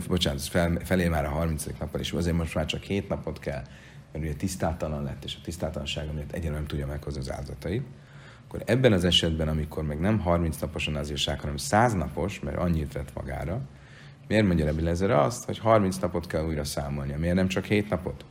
Bocsánat, 0.09 0.43
fel, 0.43 0.79
felér 0.85 1.11
már 1.11 1.25
a 1.25 1.29
30. 1.29 1.67
nappal 1.79 2.01
is, 2.01 2.13
azért 2.13 2.37
most 2.37 2.55
már 2.55 2.67
csak 2.67 2.83
hét 2.83 3.09
napot 3.09 3.39
kell, 3.39 3.63
mert 4.13 4.25
ugye 4.25 4.35
tisztátalan 4.35 5.03
lett, 5.03 5.25
és 5.25 5.35
a 5.35 5.45
tisztátalansága 5.45 6.13
miatt 6.13 6.33
egyre 6.33 6.51
nem 6.51 6.67
tudja 6.67 6.87
meghozni 6.87 7.21
az 7.21 7.31
áldozatait. 7.33 7.87
Akkor 8.47 8.63
ebben 8.67 8.93
az 8.93 9.05
esetben, 9.05 9.49
amikor 9.49 9.85
meg 9.85 10.01
nem 10.01 10.19
30 10.19 10.59
naposan 10.59 10.97
az 10.97 11.11
írság, 11.11 11.41
hanem 11.41 11.57
100 11.57 11.95
napos, 11.95 12.41
mert 12.41 12.57
annyit 12.57 12.93
vett 12.93 13.15
magára, 13.15 13.61
Miért 14.29 14.47
mondja 14.47 14.65
Rebbi 14.65 14.83
Lezer 14.83 15.11
azt, 15.11 15.45
hogy 15.45 15.59
30 15.59 15.97
napot 15.97 16.27
kell 16.27 16.45
újra 16.45 16.65
számolnia? 16.65 17.19
Miért 17.19 17.35
nem 17.35 17.49
csak 17.49 17.65
7 17.65 17.89
napot? 17.89 18.25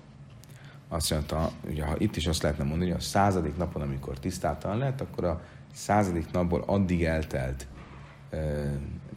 Azt 0.87 1.11
mondta, 1.11 1.51
ugye 1.69 1.85
ha 1.85 1.95
itt 1.97 2.15
is 2.15 2.27
azt 2.27 2.41
lehetne 2.41 2.63
mondani, 2.63 2.91
hogy 2.91 2.99
a 2.99 3.03
századik 3.03 3.57
napon, 3.57 3.81
amikor 3.81 4.19
tisztáltalan 4.19 4.77
lett, 4.77 5.01
akkor 5.01 5.23
a 5.23 5.41
századik 5.73 6.31
napból 6.31 6.63
addig 6.65 7.03
eltelt 7.03 7.67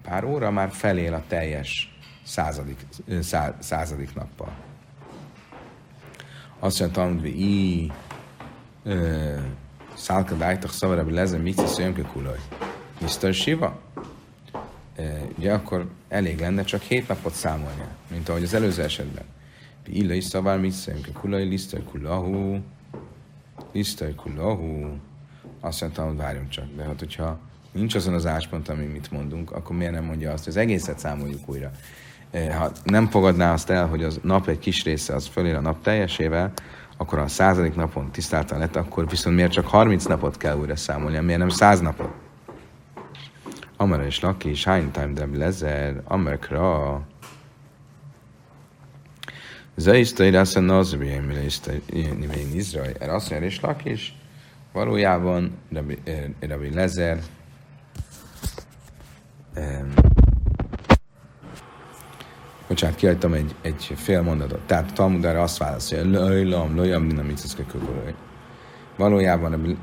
pár 0.02 0.24
óra 0.24 0.50
már 0.50 0.70
felél 0.70 1.14
a 1.14 1.24
teljes 1.28 1.98
századik, 2.22 2.86
szá, 3.20 3.56
századik 3.58 4.14
nappal. 4.14 4.52
Azt 6.58 6.80
mondta, 6.80 7.04
hogy 7.08 7.40
í 7.40 7.92
szálka 9.94 10.34
dájtak 10.34 10.72
szavarabi 10.72 11.12
lezer, 11.12 11.40
mit 11.40 11.66
szóljon 11.66 12.06
kulaj 12.12 12.38
Mr. 13.00 13.34
Shiva, 13.34 13.80
ugye 15.38 15.52
akkor 15.52 15.88
elég 16.08 16.40
lenne 16.40 16.62
csak 16.62 16.82
hét 16.82 17.08
napot 17.08 17.32
számolni, 17.32 17.84
mint 18.10 18.28
ahogy 18.28 18.42
az 18.42 18.54
előző 18.54 18.82
esetben. 18.82 19.24
Illa 19.86 20.14
is 20.14 20.24
szavár 20.24 20.58
mit 20.60 20.72
szerint, 20.72 21.12
kulai 21.12 21.48
lisztaj 21.48 21.82
kulahu, 21.82 22.58
lisztaj 23.72 24.14
kulahu. 24.14 24.96
Azt 25.60 25.80
mondtam, 25.80 26.06
hogy 26.06 26.16
várjunk 26.16 26.48
csak, 26.48 26.64
de 26.76 26.82
hát 26.84 26.98
hogyha 26.98 27.38
nincs 27.72 27.94
azon 27.94 28.14
az 28.14 28.26
áspont, 28.26 28.68
ami 28.68 28.84
mit 28.84 29.10
mondunk, 29.10 29.50
akkor 29.50 29.76
miért 29.76 29.92
nem 29.92 30.04
mondja 30.04 30.32
azt, 30.32 30.44
hogy 30.44 30.52
az 30.52 30.58
egészet 30.58 30.98
számoljuk 30.98 31.48
újra. 31.48 31.70
Ha 32.32 32.70
nem 32.84 33.08
fogadná 33.08 33.52
azt 33.52 33.70
el, 33.70 33.86
hogy 33.86 34.04
az 34.04 34.20
nap 34.22 34.48
egy 34.48 34.58
kis 34.58 34.84
része 34.84 35.14
az 35.14 35.26
fölér 35.26 35.54
a 35.54 35.60
nap 35.60 35.82
teljesével, 35.82 36.52
akkor 36.96 37.18
a 37.18 37.28
századik 37.28 37.74
napon 37.74 38.10
tisztáltan 38.10 38.58
lett, 38.58 38.76
akkor 38.76 39.08
viszont 39.08 39.36
miért 39.36 39.52
csak 39.52 39.66
30 39.66 40.04
napot 40.04 40.36
kell 40.36 40.56
újra 40.56 40.76
számolni, 40.76 41.18
miért 41.18 41.40
nem 41.40 41.48
100 41.48 41.80
napot? 41.80 42.10
Amara 43.76 44.04
és 44.04 44.20
Laki 44.20 44.48
és 44.48 44.64
Hány 44.64 44.90
Time 44.90 45.12
Deb 45.12 45.34
Lezer, 45.34 46.02
Amerkra, 46.04 47.02
Zaisztai 49.76 50.30
Rasza 50.30 50.60
Nazri, 50.60 51.20
Nivein 51.92 52.54
Izrael. 52.54 52.94
Mondja, 53.00 53.40
és 53.40 53.60
Laki 53.60 53.90
is 53.90 54.14
valójában 54.72 55.58
Rabbi, 55.72 55.98
Rabbi 56.40 56.74
Lezer 56.74 57.18
um, 59.56 59.92
bocsánat, 62.68 62.96
kiadtam 62.96 63.32
egy, 63.32 63.54
egy 63.62 63.92
fél 63.96 64.22
mondatot. 64.22 64.60
Tehát 64.66 64.92
Talmud 64.92 65.24
erre 65.24 65.42
azt 65.42 65.58
válaszolja, 65.58 66.10
lajlam, 66.10 66.76
lajam, 66.76 67.08
dinamicus 67.08 67.54
Valójában 68.96 69.78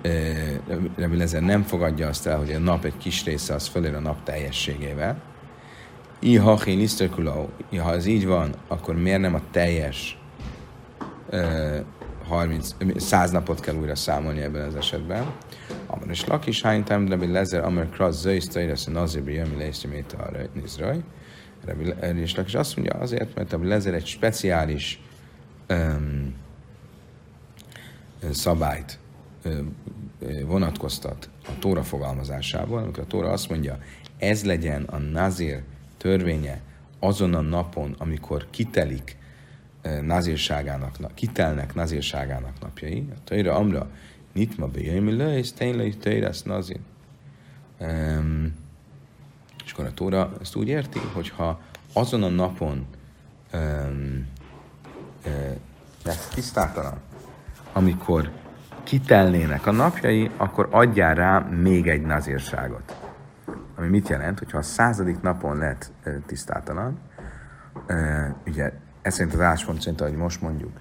Rabbi 0.96 1.18
Lezer 1.18 1.42
nem 1.42 1.64
fogadja 1.64 2.08
azt 2.08 2.28
el, 2.28 2.38
hogy 2.38 2.52
a 2.52 2.60
nap 2.60 2.86
egy 2.86 2.98
kis 2.98 3.24
része 3.24 3.54
az 3.54 3.68
fölér 3.68 3.96
a 3.96 4.00
nap 4.00 4.24
teljességével. 4.24 5.22
Iha 6.20 6.58
ha 7.78 7.94
ez 7.94 8.06
így 8.06 8.26
van, 8.26 8.54
akkor 8.68 8.96
miért 8.96 9.20
nem 9.20 9.34
a 9.34 9.42
teljes 9.52 10.20
30, 12.28 12.76
100 12.96 13.32
napot 13.32 13.60
kell 13.60 13.76
újra 13.76 13.96
számolni 13.96 14.42
ebben 14.42 14.68
az 14.68 14.76
esetben. 14.76 15.32
Amar 15.88 16.10
és 16.10 16.26
lakis 16.26 16.62
hány 16.62 16.84
time 16.84 17.10
Rabbi 17.10 17.32
Lezer, 17.32 17.64
Amar 17.64 17.90
Kraz, 17.90 18.20
Zöjsz, 18.20 18.48
Tajresz, 18.48 18.86
Nazir, 18.86 19.28
Jömi, 19.28 19.56
Lészti, 19.56 20.06
a 20.18 20.32
Nizraj. 20.54 21.04
Rabbi 21.66 22.20
és 22.22 22.36
lakis 22.36 22.54
azt 22.56 22.76
mondja 22.76 23.00
azért, 23.00 23.36
mert 23.36 23.52
Rabbi 23.52 23.68
Lezer 23.68 23.94
egy 23.94 24.06
speciális 24.06 25.02
um, 25.70 26.36
szabályt 28.32 29.00
vonatkoztat 30.46 31.30
a 31.46 31.60
Tóra 31.60 31.84
fogalmazásával, 31.84 32.84
amikor 32.84 33.04
a 33.04 33.08
Tóra 33.08 33.30
azt 33.30 33.50
mondja, 33.50 33.78
ez 34.18 34.46
legyen 34.46 34.84
a 34.84 34.98
Nazir 34.98 35.64
törvénye 35.98 36.62
azon 37.00 37.34
a 37.34 37.42
napon, 37.42 37.96
amikor 37.98 38.48
kitelik 38.50 39.18
nazírságának, 40.02 40.96
kitelnek 41.14 41.74
nazírságának 41.74 42.54
napjai, 42.62 43.08
a 43.16 43.20
Tóra 43.24 43.56
amra 43.56 43.90
nitma 44.34 44.68
bejöjjön 44.68 45.16
le, 45.16 45.38
és 45.38 45.54
tényleg 45.54 45.98
Tóra 45.98 46.44
nazir. 46.44 46.80
Um, 47.80 48.56
és 49.66 49.72
akkor 49.72 49.86
a 49.86 49.94
Tóra 49.94 50.32
ezt 50.42 50.56
úgy 50.56 50.68
érti, 50.68 51.00
hogyha 51.14 51.62
azon 51.94 52.24
a 52.24 52.30
napon 52.30 52.86
um, 53.54 54.28
lesz 56.04 56.28
tisztátalan, 56.28 57.00
amikor 57.74 58.32
kitelnének 58.84 59.66
a 59.66 59.72
napjai, 59.72 60.32
akkor 60.38 60.68
adjál 60.72 61.16
rá 61.16 61.40
még 61.40 61.88
egy 61.88 62.02
nazírságot. 62.02 62.98
Ami 63.76 63.88
mit 63.88 64.08
jelent, 64.08 64.40
hogyha 64.40 64.58
a 64.58 64.62
századik 64.62 65.22
napon 65.22 65.58
lett 65.58 65.92
tisztátalan, 66.26 67.00
ugye 68.46 68.72
ez 69.08 69.14
szerint 69.14 69.34
az 69.34 69.42
áspont 69.42 69.82
szerint, 69.82 70.02
ahogy 70.02 70.16
most 70.16 70.42
mondjuk, 70.42 70.80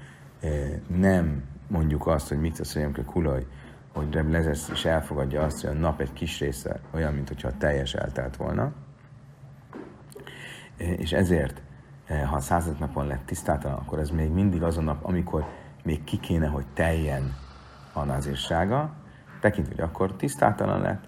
nem 0.86 1.42
mondjuk 1.68 2.06
azt, 2.06 2.28
hogy 2.28 2.40
mit 2.40 2.56
tesz 2.56 2.74
a 2.74 3.04
kulaj, 3.04 3.46
hogy 3.92 4.12
Reb 4.12 4.30
Lezesz 4.30 4.68
is 4.68 4.84
elfogadja 4.84 5.42
azt, 5.42 5.60
hogy 5.60 5.76
a 5.76 5.78
nap 5.78 6.00
egy 6.00 6.12
kis 6.12 6.40
része 6.40 6.80
olyan, 6.90 7.14
mint 7.14 7.28
hogyha 7.28 7.56
teljes 7.56 7.94
eltelt 7.94 8.36
volna. 8.36 8.72
És 10.76 11.12
ezért, 11.12 11.62
ha 12.26 12.36
a 12.36 12.40
századik 12.40 12.78
napon 12.78 13.06
lett 13.06 13.26
tisztátalan, 13.26 13.78
akkor 13.78 13.98
ez 13.98 14.10
még 14.10 14.30
mindig 14.30 14.62
az 14.62 14.78
a 14.78 14.80
nap, 14.80 15.04
amikor 15.04 15.46
még 15.82 16.04
ki 16.04 16.20
kéne, 16.20 16.46
hogy 16.46 16.66
teljen 16.74 17.34
a 17.92 18.04
nazírsága, 18.04 18.92
tekintve, 19.40 19.74
hogy 19.74 19.84
akkor 19.84 20.16
tisztátalan 20.16 20.80
lett 20.80 21.04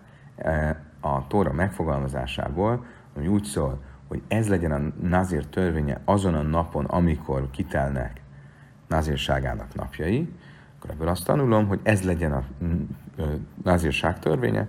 a 1.01 1.27
Tóra 1.27 1.53
megfogalmazásából, 1.53 2.85
ami 3.17 3.27
úgy 3.27 3.45
szól, 3.45 3.83
hogy 4.09 4.23
ez 4.29 4.49
legyen 4.49 4.73
a 4.73 5.07
nazír 5.07 5.47
törvénye 5.47 6.01
azon 6.05 6.35
a 6.35 6.43
napon, 6.43 6.85
amikor 6.85 7.51
kitelnek 7.51 8.21
nazírságának 8.89 9.75
napjai, 9.75 10.33
akkor 10.79 10.91
ebből 10.91 11.09
azt 11.09 11.25
tanulom, 11.25 11.67
hogy 11.67 11.81
ez 11.83 12.03
legyen 12.03 12.33
a 12.33 12.45
nazírság 13.63 14.19
törvénye, 14.19 14.69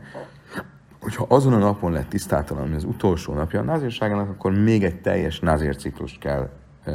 hogyha 1.02 1.26
azon 1.30 1.54
a 1.54 1.58
napon 1.58 1.92
lett 1.92 2.10
tisztátalan, 2.10 2.64
ami 2.64 2.76
az 2.76 2.84
utolsó 2.84 3.34
napja 3.34 3.60
a 3.60 3.64
nazírságának, 3.64 4.30
akkor 4.30 4.52
még 4.52 4.84
egy 4.84 5.02
teljes 5.02 5.40
nazírciklust 5.40 6.20
kell 6.20 6.50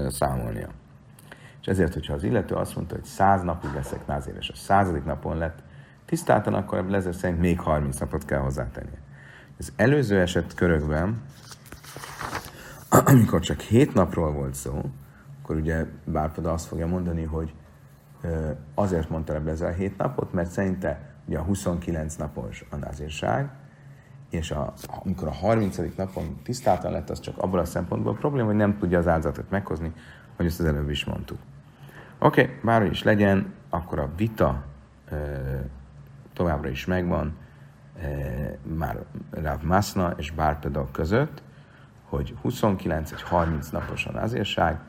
számolnia. 0.09 0.69
És 1.61 1.67
ezért, 1.67 1.93
hogyha 1.93 2.15
az 2.15 2.23
illető 2.23 2.55
azt 2.55 2.77
mondta, 2.77 2.95
hogy 2.95 3.05
száz 3.05 3.43
napig 3.43 3.71
leszek 3.75 4.07
názér, 4.07 4.35
és 4.39 4.49
a 4.49 4.57
századik 4.57 5.05
napon 5.05 5.37
lett 5.37 5.59
tisztáltan, 6.05 6.55
akkor 6.55 6.85
Lezer 6.89 7.15
szerint 7.15 7.41
még 7.41 7.61
30 7.61 7.99
napot 7.99 8.25
kell 8.25 8.41
hozzátenni. 8.41 8.99
Az 9.59 9.73
előző 9.77 10.21
eset 10.21 10.55
körökben, 10.55 11.23
amikor 13.15 13.41
csak 13.41 13.61
7 13.61 13.95
napról 13.95 14.33
volt 14.33 14.55
szó, 14.55 14.83
akkor 15.43 15.57
ugye 15.57 15.87
Bárpada 16.05 16.53
azt 16.53 16.67
fogja 16.67 16.87
mondani, 16.87 17.23
hogy 17.23 17.55
azért 18.75 19.09
mondta 19.09 19.43
Lezer 19.45 19.75
7 19.75 19.97
napot, 19.97 20.33
mert 20.33 20.51
szerinte 20.51 21.15
ugye 21.27 21.39
a 21.39 21.43
29 21.43 22.15
napos 22.15 22.65
a 22.71 22.77
názírság, 22.77 23.51
és 24.31 24.51
a, 24.51 24.73
amikor 25.05 25.29
a 25.29 25.33
30. 25.33 25.79
napon 25.97 26.41
tisztáltan 26.43 26.93
lett, 26.93 27.11
az 27.11 27.21
csak 27.21 27.39
abból 27.39 27.59
a 27.59 27.65
szempontból 27.65 28.13
a 28.13 28.17
probléma, 28.17 28.47
hogy 28.47 28.57
nem 28.57 28.79
tudja 28.79 28.99
az 28.99 29.09
áldozatot 29.09 29.51
meghozni, 29.51 29.93
hogy 30.37 30.47
ezt 30.47 30.61
az 30.61 30.67
előbb 30.67 30.91
is 30.91 31.05
mondtuk. 31.05 31.39
Oké, 32.19 32.43
okay, 32.43 32.55
bárhogy 32.63 32.91
is 32.91 33.03
legyen, 33.03 33.53
akkor 33.71 33.99
a 33.99 34.11
vita 34.17 34.65
e, 35.11 35.17
továbbra 36.33 36.69
is 36.69 36.87
megvan 36.87 37.37
e, 38.01 38.09
már 38.63 39.05
Rav 39.31 39.63
Masna 39.63 40.15
és 40.17 40.31
Bárpedok 40.31 40.93
között, 40.93 41.43
hogy 42.15 42.35
29 42.43 43.13
egy 43.13 43.23
30 43.23 43.69
napos 43.69 44.07
a 44.07 44.13
nazírság, 44.13 44.81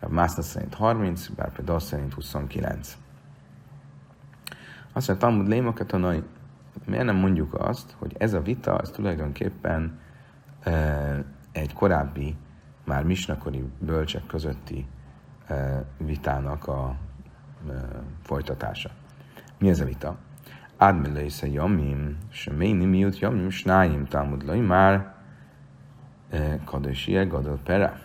Rav 0.00 0.10
Masna 0.10 0.42
szerint 0.42 0.74
30, 0.74 1.28
Bárpedok 1.28 1.80
szerint 1.80 2.14
29. 2.14 2.96
Azt 4.92 5.08
mondja, 5.08 5.26
Talmud 5.26 5.48
Lémokat 5.48 5.86
tanulni, 5.86 6.22
miért 6.84 7.04
nem 7.04 7.16
mondjuk 7.16 7.54
azt, 7.54 7.94
hogy 7.98 8.14
ez 8.18 8.34
a 8.34 8.40
vita, 8.40 8.80
ez 8.80 8.90
tulajdonképpen 8.90 9.98
e, 10.62 11.24
egy 11.52 11.72
korábbi, 11.72 12.36
már 12.84 13.04
misnakori 13.04 13.64
bölcsek 13.78 14.26
közötti 14.26 14.86
vitának 15.96 16.66
a 16.66 16.96
folytatása. 18.22 18.90
Mi 19.58 19.68
ez 19.68 19.80
a 19.80 19.84
vita? 19.84 20.16
Admeleise 20.76 21.46
jamim, 21.46 22.18
seméni 22.30 22.84
miut 22.84 23.18
jamim, 23.18 23.50
snáim 23.50 24.04
támudlai 24.04 24.60
már 24.60 25.14
kadosie 26.64 27.24
gadol 27.24 27.58
pere. 27.64 28.02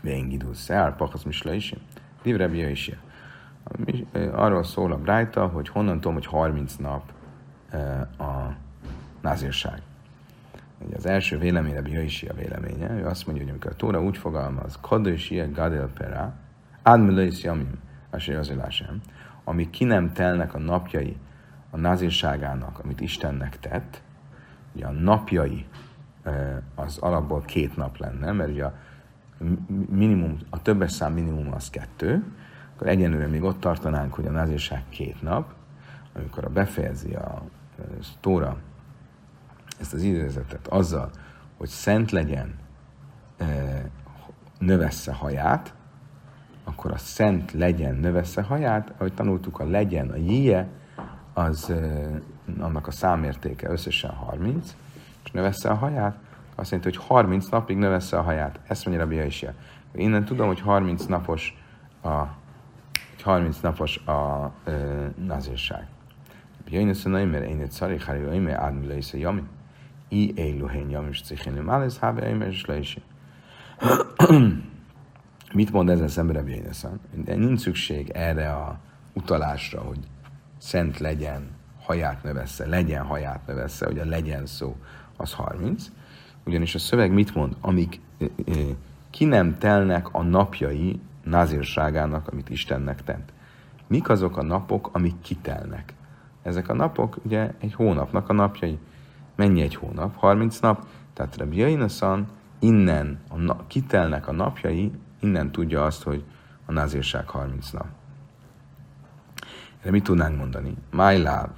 Véngidul 0.00 0.54
szár, 0.54 0.96
pachasz 0.96 1.22
mislaisim. 1.22 1.78
Livre 2.22 2.48
bia 2.48 2.68
Arról 4.32 4.64
szól 4.64 4.92
a 4.92 4.98
Brájta, 4.98 5.46
hogy 5.46 5.68
honnan 5.68 5.94
tudom, 5.94 6.12
hogy 6.12 6.26
30 6.26 6.74
nap 6.76 7.12
a 8.18 8.56
názírság. 9.20 9.82
Ugye 10.86 10.96
az 10.96 11.06
első 11.06 11.38
véleménye, 11.38 11.80
Jöjsi 11.84 12.26
a 12.26 12.34
véleménye, 12.34 12.90
ő 12.90 13.06
azt 13.06 13.26
mondja, 13.26 13.44
hogy 13.44 13.52
amikor 13.52 13.70
a 13.70 13.76
Tóra 13.76 14.02
úgy 14.02 14.16
fogalmaz, 14.16 14.78
Kadősi 14.80 15.36
Gadel 15.52 15.88
Pera, 15.88 16.34
Admelős 16.82 17.42
Jamim, 17.42 17.80
sem, 18.68 19.00
ami 19.44 19.70
ki 19.70 19.84
nem 19.84 20.12
telnek 20.12 20.54
a 20.54 20.58
napjai 20.58 21.16
a 21.70 21.76
názírságának, 21.76 22.78
amit 22.78 23.00
Istennek 23.00 23.58
tett, 23.58 24.02
ugye 24.74 24.86
a 24.86 24.90
napjai 24.90 25.66
az 26.74 26.98
alapból 26.98 27.40
két 27.40 27.76
nap 27.76 27.96
lenne, 27.96 28.32
mert 28.32 28.50
ugye 28.50 28.64
a 28.64 28.74
minimum, 29.88 30.38
a 30.50 30.62
többes 30.62 30.92
szám 30.92 31.12
minimum 31.12 31.52
az 31.52 31.70
kettő, 31.70 32.24
akkor 32.74 32.86
egyenlőre 32.86 33.26
még 33.26 33.42
ott 33.42 33.60
tartanánk, 33.60 34.14
hogy 34.14 34.26
a 34.26 34.30
názírság 34.30 34.84
két 34.88 35.22
nap, 35.22 35.54
amikor 36.14 36.44
a 36.44 36.48
befejezi 36.48 37.14
a, 37.14 37.20
a 37.20 37.42
Tóra 38.20 38.56
ezt 39.80 39.94
az 39.94 40.02
idézetet 40.02 40.66
azzal, 40.66 41.10
hogy 41.56 41.68
szent 41.68 42.10
legyen, 42.10 42.54
növessze 44.58 45.12
haját, 45.12 45.74
akkor 46.64 46.90
a 46.90 46.96
szent 46.96 47.52
legyen, 47.52 47.94
növessze 47.94 48.42
haját, 48.42 48.92
ahogy 48.96 49.14
tanultuk, 49.14 49.58
a 49.58 49.64
legyen, 49.64 50.10
a 50.10 50.16
jie, 50.16 50.68
az 51.32 51.72
annak 52.58 52.86
a 52.86 52.90
számértéke 52.90 53.70
összesen 53.70 54.10
30, 54.10 54.76
és 55.24 55.30
növessze 55.30 55.68
a 55.68 55.74
haját, 55.74 56.16
azt 56.54 56.70
jelenti, 56.70 56.96
hogy 56.96 57.06
30 57.06 57.48
napig 57.48 57.76
növessze 57.76 58.18
a 58.18 58.22
haját. 58.22 58.60
Ezt 58.66 58.86
mondja 58.86 59.04
Rabbi 59.04 59.24
is. 59.24 59.44
Innen 59.94 60.24
tudom, 60.24 60.46
hogy 60.46 60.60
30 60.60 61.04
napos 61.04 61.56
a, 62.02 62.22
30 63.22 63.60
napos 63.60 63.96
a 63.96 64.52
e, 64.64 64.72
nazírság. 65.26 65.86
Jöjjön 66.68 66.96
a 67.04 67.08
mert 67.08 67.44
én 67.44 67.60
egy 67.60 67.70
szari, 67.70 67.98
ha 67.98 68.12
jöjjön, 68.12 68.42
mert 68.42 68.58
ádmile 68.58 68.96
is 68.96 69.12
a 69.12 69.16
jami. 69.16 69.42
I 70.08 70.32
éluhén 70.36 70.90
jami, 70.90 71.08
és 71.08 71.22
cichén, 71.22 71.52
már 71.52 71.82
ez 71.82 71.98
hábe, 71.98 72.28
én 72.28 72.42
is 72.42 72.64
le 72.64 72.78
is. 72.78 72.98
Mit 75.52 75.72
mond 75.72 75.88
ezzel 75.88 76.08
szemben 76.08 76.36
Rabbi 76.36 76.62
De 77.24 77.34
nincs 77.34 77.60
szükség 77.60 78.10
erre 78.10 78.52
a 78.52 78.78
utalásra, 79.12 79.80
hogy 79.80 79.98
szent 80.58 80.98
legyen, 80.98 81.50
haját 81.82 82.22
növessze, 82.22 82.66
legyen 82.66 83.04
haját 83.04 83.46
növessze, 83.46 83.86
hogy 83.86 83.98
a 83.98 84.04
legyen 84.04 84.46
szó 84.46 84.76
az 85.16 85.32
30, 85.32 85.90
ugyanis 86.44 86.74
a 86.74 86.78
szöveg 86.78 87.12
mit 87.12 87.34
mond? 87.34 87.56
Amíg 87.60 88.00
ki 89.10 89.24
nem 89.24 89.58
telnek 89.58 90.14
a 90.14 90.22
napjai 90.22 91.00
názírságának, 91.22 92.28
amit 92.28 92.50
Istennek 92.50 93.04
tent. 93.04 93.32
Mik 93.86 94.08
azok 94.08 94.36
a 94.36 94.42
napok, 94.42 94.88
amik 94.92 95.20
kitelnek? 95.20 95.94
Ezek 96.42 96.68
a 96.68 96.74
napok 96.74 97.16
ugye 97.22 97.54
egy 97.58 97.74
hónapnak 97.74 98.28
a 98.28 98.32
napjai. 98.32 98.78
Mennyi 99.34 99.62
egy 99.62 99.74
hónap? 99.74 100.16
30 100.16 100.58
nap. 100.58 100.86
Tehát 101.12 101.36
Rabbi 101.36 101.56
Jainaszan 101.56 102.28
innen 102.58 103.18
a 103.28 103.36
na- 103.36 103.66
kitelnek 103.66 104.28
a 104.28 104.32
napjai, 104.32 104.92
innen 105.20 105.52
tudja 105.52 105.84
azt, 105.84 106.02
hogy 106.02 106.24
a 106.66 106.72
názírság 106.72 107.28
30 107.28 107.70
nap. 107.70 107.86
Erre 109.80 109.90
mit 109.90 110.04
tudnánk 110.04 110.36
mondani? 110.36 110.74
My 110.90 111.16
love. 111.16 111.50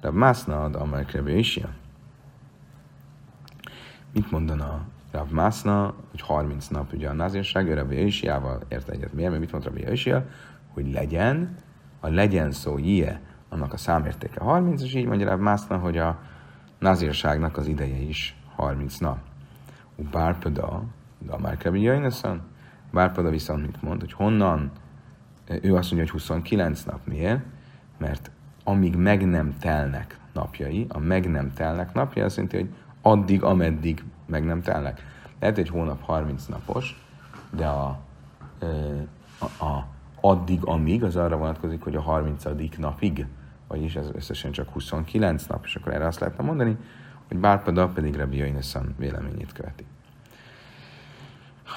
Rab 0.00 0.14
Mászna 0.14 0.64
ad 0.64 0.74
Amelkrebe 0.74 1.30
Mit 4.16 4.30
mondana 4.30 4.80
Rav 5.10 5.30
Mászna, 5.30 5.94
hogy 6.10 6.20
30 6.20 6.66
nap 6.66 6.92
ugye 6.92 7.08
a 7.08 7.12
názírság, 7.12 7.68
ő 7.68 7.74
Rabbi 7.74 7.94
Jaisiával 7.94 8.62
ért 8.68 8.88
egyet. 8.88 9.12
Miért? 9.12 9.30
Mert 9.30 9.42
mit 9.42 9.52
mond 9.52 9.64
Rabbi 9.64 9.80
Jaisia? 9.80 10.26
Hogy 10.72 10.92
legyen, 10.92 11.56
a 12.00 12.08
legyen 12.08 12.52
szó 12.52 12.78
jie, 12.78 13.20
annak 13.48 13.72
a 13.72 13.76
számértéke 13.76 14.40
30, 14.40 14.82
és 14.82 14.94
így 14.94 15.06
mondja 15.06 15.28
Rav 15.28 15.40
Mászna, 15.40 15.76
hogy 15.78 15.98
a 15.98 16.20
názírságnak 16.78 17.56
az 17.56 17.66
ideje 17.66 17.96
is 17.96 18.40
30 18.54 18.98
nap. 18.98 19.18
Bárpada, 20.10 20.82
de 21.18 21.32
a 21.32 21.38
már 21.38 21.58
Rabbi 21.62 21.80
Jaineszan, 21.80 22.42
Bárpada 22.92 23.30
viszont 23.30 23.62
mit 23.62 23.82
mond, 23.82 24.00
hogy 24.00 24.12
honnan, 24.12 24.70
ő 25.48 25.74
azt 25.74 25.92
mondja, 25.92 25.98
hogy 25.98 26.10
29 26.10 26.82
nap. 26.82 27.06
Miért? 27.06 27.44
Mert 27.98 28.30
amíg 28.64 28.96
meg 28.96 29.26
nem 29.26 29.56
telnek 29.58 30.18
napjai, 30.32 30.86
a 30.88 30.98
meg 30.98 31.30
nem 31.30 31.52
telnek 31.52 31.92
napjai 31.92 32.24
azt 32.24 32.36
jelenti, 32.36 32.56
hogy 32.56 32.68
addig, 33.06 33.42
ameddig 33.42 34.04
meg 34.26 34.44
nem 34.44 34.62
telnek. 34.62 35.02
Lehet 35.40 35.58
egy 35.58 35.68
hónap 35.68 36.02
30 36.02 36.46
napos, 36.46 37.02
de 37.50 37.66
a, 37.66 37.98
a, 39.38 39.64
a 39.64 39.86
addig, 40.20 40.64
amíg, 40.64 41.04
az 41.04 41.16
arra 41.16 41.36
vonatkozik, 41.36 41.82
hogy 41.82 41.96
a 41.96 42.00
30. 42.00 42.44
napig, 42.76 43.26
vagyis 43.68 43.96
ez 43.96 44.06
összesen 44.12 44.52
csak 44.52 44.68
29 44.68 45.46
nap, 45.46 45.64
és 45.64 45.74
akkor 45.74 45.92
erre 45.92 46.06
azt 46.06 46.20
lehetne 46.20 46.44
mondani, 46.44 46.76
hogy 47.28 47.36
Bárpada 47.36 47.88
pedig 47.88 48.16
Rabbi 48.16 48.36
Jaineszan 48.36 48.94
véleményét 48.98 49.52
követi. 49.52 49.84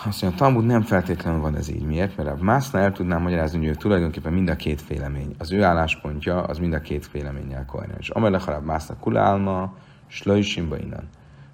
Azt 0.06 0.22
mondja, 0.22 0.28
a 0.28 0.42
Talmud 0.42 0.66
nem 0.66 0.82
feltétlenül 0.82 1.42
van 1.42 1.56
ez 1.56 1.70
így. 1.70 1.86
Miért? 1.86 2.18
Mert 2.18 2.30
a 2.30 2.44
Mászna 2.44 2.80
el 2.80 2.92
tudnám 2.92 3.22
magyarázni, 3.22 3.58
hogy 3.58 3.68
ő 3.68 3.74
tulajdonképpen 3.74 4.34
mind 4.34 4.50
a 4.50 4.56
két 4.56 4.88
vélemény. 4.88 5.36
Az 5.38 5.52
ő 5.52 5.64
álláspontja 5.64 6.44
az 6.44 6.58
mind 6.58 6.74
a 6.74 6.82
két 6.82 7.12
véleménnyel 7.12 7.66
koherens. 7.66 8.10
Amelech 8.10 8.46
harab 8.46 8.66
Mászna 8.66 8.96
kulálma, 9.00 9.74
slöjsimba 10.08 10.78
innen. 10.78 11.10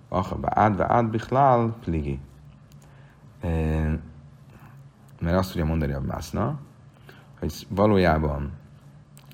Acha 0.10 0.40
ba'ad 0.40 0.76
ve'ad 0.78 1.08
bichlal 1.12 1.76
pligi. 1.84 2.20
Mert 5.20 5.38
azt 5.38 5.50
tudja 5.50 5.66
mondani 5.66 5.92
a 5.92 6.02
Mászna, 6.02 6.60
hogy 7.40 7.68
valójában 7.70 8.52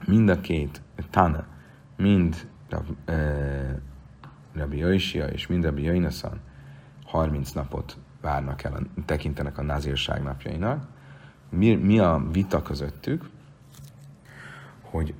mind 0.05 0.29
a 0.29 0.41
két 0.41 0.81
Tana, 1.09 1.45
mind 1.97 2.47
Rabbi 4.53 4.77
Jöjsia 4.77 5.25
és 5.27 5.47
mind 5.47 5.63
Rabbi 5.63 5.83
Jöjnaszan 5.83 6.39
30 7.05 7.51
napot 7.51 7.97
várnak 8.21 8.63
el, 8.63 8.79
tekintenek 9.05 9.57
a 9.57 9.61
názírság 9.61 10.23
napjainak. 10.23 10.87
Mi, 11.49 11.75
mi 11.75 11.99
a 11.99 12.23
vita 12.31 12.61
közöttük, 12.61 13.29
hogy 14.81 15.13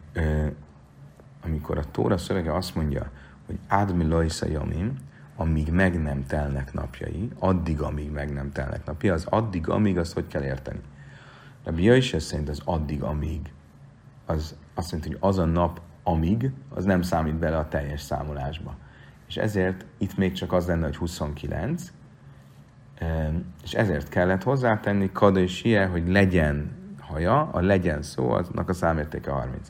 amikor 1.44 1.78
a 1.78 1.92
Tóra 1.92 2.18
szövege 2.18 2.56
azt 2.56 2.76
mondja, 2.76 3.12
hogy 3.46 3.60
Admi 3.70 4.04
Loisa 4.04 4.48
Jamim, 4.48 4.98
amíg 5.42 5.72
meg 5.72 6.02
nem 6.02 6.26
telnek 6.26 6.74
napjai, 6.74 7.30
addig, 7.40 7.82
amíg 7.82 8.12
meg 8.12 8.34
nem 8.34 8.52
telnek 8.52 8.86
napjai, 8.86 9.12
az 9.12 9.26
addig, 9.26 9.70
amíg, 9.70 9.98
azt 9.98 10.14
hogy 10.14 10.28
kell 10.28 10.44
érteni? 10.44 10.80
Bia 11.76 11.96
is 11.96 12.16
szerint 12.18 12.50
az 12.50 12.62
addig, 12.66 13.04
amíg, 13.04 13.54
az 14.26 14.56
azt 14.74 14.92
jelenti, 14.92 15.12
hogy 15.12 15.30
az 15.30 15.38
a 15.38 15.46
nap, 15.46 15.82
amíg, 16.04 16.52
az 16.70 16.86
nem 16.86 17.02
számít 17.02 17.36
bele 17.36 17.58
a 17.58 17.68
teljes 17.68 18.02
számolásba. 18.02 18.76
És 19.28 19.38
ezért 19.38 19.86
itt 19.98 20.18
még 20.18 20.32
csak 20.32 20.54
az 20.54 20.68
lenne, 20.68 20.86
hogy 20.86 20.96
29, 20.96 21.92
és 23.64 23.74
ezért 23.74 24.10
kellett 24.10 24.44
hozzátenni 24.44 25.12
kada 25.12 25.40
és 25.40 25.62
hie, 25.62 25.86
hogy 25.86 26.08
legyen 26.08 26.72
haja, 27.00 27.50
a 27.52 27.62
legyen 27.62 28.02
szó, 28.02 28.30
aznak 28.30 28.70
a 28.70 28.74
számértéke 28.74 29.32
30. 29.32 29.70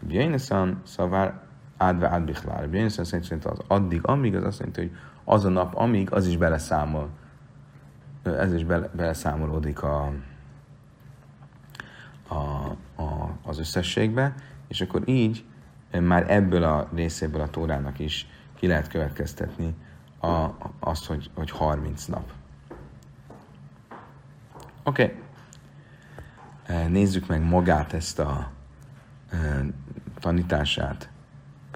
Björneszan 0.00 0.80
szavár 0.84 1.40
ádve 1.76 2.08
ádbichlár. 2.08 2.68
Björneszan 2.68 3.04
szerint 3.04 3.44
az 3.44 3.58
addig, 3.66 4.00
amíg, 4.02 4.34
az 4.34 4.44
azt 4.44 4.58
jelenti, 4.58 4.80
hogy 4.80 4.90
az 5.24 5.44
a 5.44 5.48
nap, 5.48 5.76
amíg, 5.76 6.12
az 6.12 6.26
is 6.26 6.36
beleszámol. 6.36 7.08
Ez 8.22 8.52
is 8.52 8.64
bele, 8.64 8.88
beleszámolódik 8.92 9.82
a, 9.82 10.12
a, 12.28 12.34
a, 13.02 13.38
az 13.42 13.58
összességbe, 13.58 14.34
és 14.68 14.80
akkor 14.80 15.08
így 15.08 15.44
már 16.00 16.30
ebből 16.30 16.62
a 16.62 16.88
részéből 16.94 17.40
a 17.40 17.50
tórának 17.50 17.98
is 17.98 18.26
ki 18.54 18.66
lehet 18.66 18.88
következtetni 18.88 19.74
a, 20.20 20.48
azt, 20.80 21.06
hogy, 21.06 21.30
hogy 21.34 21.50
30 21.50 22.04
nap. 22.04 22.32
Oké. 24.82 25.02
Okay. 25.02 26.88
Nézzük 26.88 27.26
meg 27.26 27.42
magát 27.42 27.92
ezt 27.92 28.18
a 28.18 28.50
tanítását 30.20 31.11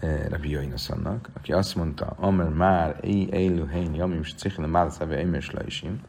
Rabbi 0.01 0.51
Jainaszannak, 0.51 1.29
aki 1.33 1.53
azt 1.53 1.75
mondta, 1.75 2.07
Amer 2.07 2.49
már 2.49 2.99
élő 3.31 3.67
helyen 3.67 3.95
jamim, 3.95 4.21
és 4.23 4.35
cichele 4.35 4.67
már 4.67 4.91
szeve 4.91 5.19
émes 5.19 5.51
leisim, 5.51 6.01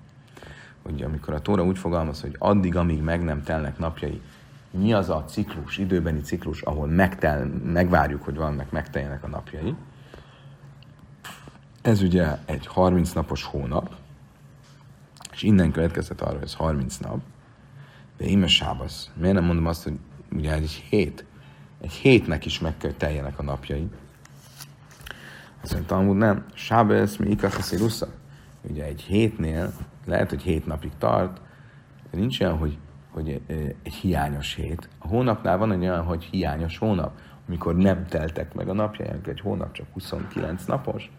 hogy 0.81 1.01
amikor 1.01 1.33
a 1.33 1.41
Tóra 1.41 1.63
úgy 1.63 1.77
fogalmaz, 1.77 2.21
hogy 2.21 2.35
addig, 2.39 2.75
amíg 2.75 3.01
meg 3.01 3.23
nem 3.23 3.43
telnek 3.43 3.77
napjai, 3.77 4.21
mi 4.71 4.93
az 4.93 5.09
a 5.09 5.23
ciklus, 5.27 5.77
időbeni 5.77 6.21
ciklus, 6.21 6.61
ahol 6.61 6.87
megtel, 6.87 7.45
megvárjuk, 7.63 8.23
hogy 8.23 8.35
vannak, 8.35 8.71
megteljenek 8.71 9.23
a 9.23 9.27
napjai. 9.27 9.75
Ez 11.81 12.01
ugye 12.01 12.37
egy 12.45 12.67
30 12.67 13.11
napos 13.11 13.43
hónap, 13.43 13.95
és 15.31 15.43
innen 15.43 15.71
következett 15.71 16.21
arra, 16.21 16.33
hogy 16.33 16.43
ez 16.43 16.53
30 16.53 16.97
nap, 16.97 17.19
de 18.17 18.25
íme 18.25 18.47
sábasz. 18.47 19.11
Miért 19.15 19.35
nem 19.35 19.43
mondom 19.43 19.65
azt, 19.65 19.83
hogy 19.83 19.99
ugye 20.31 20.53
egy 20.53 20.71
hét? 20.89 21.25
Egy 21.81 21.91
hétnek 21.91 22.45
is 22.45 22.59
meg 22.59 22.77
kell 22.77 22.91
teljenek 22.91 23.39
a 23.39 23.43
napjai. 23.43 23.89
Azt 25.61 25.73
mondta, 25.73 25.95
amúgy 25.95 26.17
nem. 26.17 26.45
Sábasz, 26.53 27.15
mi 27.15 27.29
ikachaszirusza. 27.29 28.07
Ugye 28.61 28.83
egy 28.83 29.01
hétnél 29.01 29.73
lehet, 30.05 30.29
hogy 30.29 30.41
hét 30.41 30.65
napig 30.65 30.91
tart, 30.97 31.41
de 32.11 32.17
nincs 32.17 32.39
olyan, 32.39 32.57
hogy, 32.57 32.77
hogy 33.11 33.41
egy 33.83 33.93
hiányos 33.93 34.55
hét. 34.55 34.89
A 34.97 35.07
hónapnál 35.07 35.57
van 35.57 35.71
olyan, 35.71 36.03
hogy 36.03 36.23
hiányos 36.23 36.77
hónap, 36.77 37.19
amikor 37.47 37.75
nem 37.75 38.05
teltek 38.05 38.53
meg 38.53 38.69
a 38.69 38.73
napjai, 38.73 39.07
egy 39.25 39.39
hónap 39.39 39.71
csak 39.71 39.85
29 39.93 40.65
napos, 40.65 41.11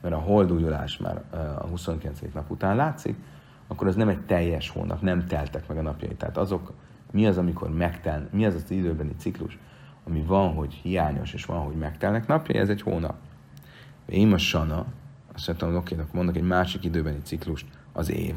mert 0.00 0.14
a 0.14 0.18
holdújulás 0.18 0.96
már 0.96 1.22
a 1.58 1.66
29. 1.66 2.20
nap 2.34 2.50
után 2.50 2.76
látszik, 2.76 3.16
akkor 3.66 3.86
az 3.86 3.96
nem 3.96 4.08
egy 4.08 4.20
teljes 4.20 4.68
hónap, 4.68 5.00
nem 5.00 5.26
teltek 5.26 5.68
meg 5.68 5.78
a 5.78 5.82
napjai. 5.82 6.14
Tehát 6.14 6.36
azok, 6.36 6.72
mi 7.10 7.26
az, 7.26 7.38
amikor 7.38 7.70
megtel, 7.70 8.28
mi 8.32 8.46
az 8.46 8.54
az 8.54 8.70
időbeni 8.70 9.14
ciklus, 9.18 9.58
ami 10.10 10.22
van, 10.26 10.54
hogy 10.54 10.72
hiányos, 10.74 11.32
és 11.32 11.44
van, 11.44 11.58
hogy 11.58 11.76
megtelnek 11.76 12.26
napjai, 12.26 12.58
ez 12.58 12.68
egy 12.68 12.82
hónap. 12.82 13.14
Én 14.06 14.32
a 14.32 14.38
sana, 14.38 14.86
azt 15.34 15.46
mondtam, 15.46 15.76
oké, 15.76 15.94
akkor 15.94 16.14
mondok 16.14 16.36
egy 16.36 16.42
másik 16.46 16.84
időbeni 16.84 17.18
ciklust, 17.22 17.66
az 17.92 18.10
év. 18.10 18.34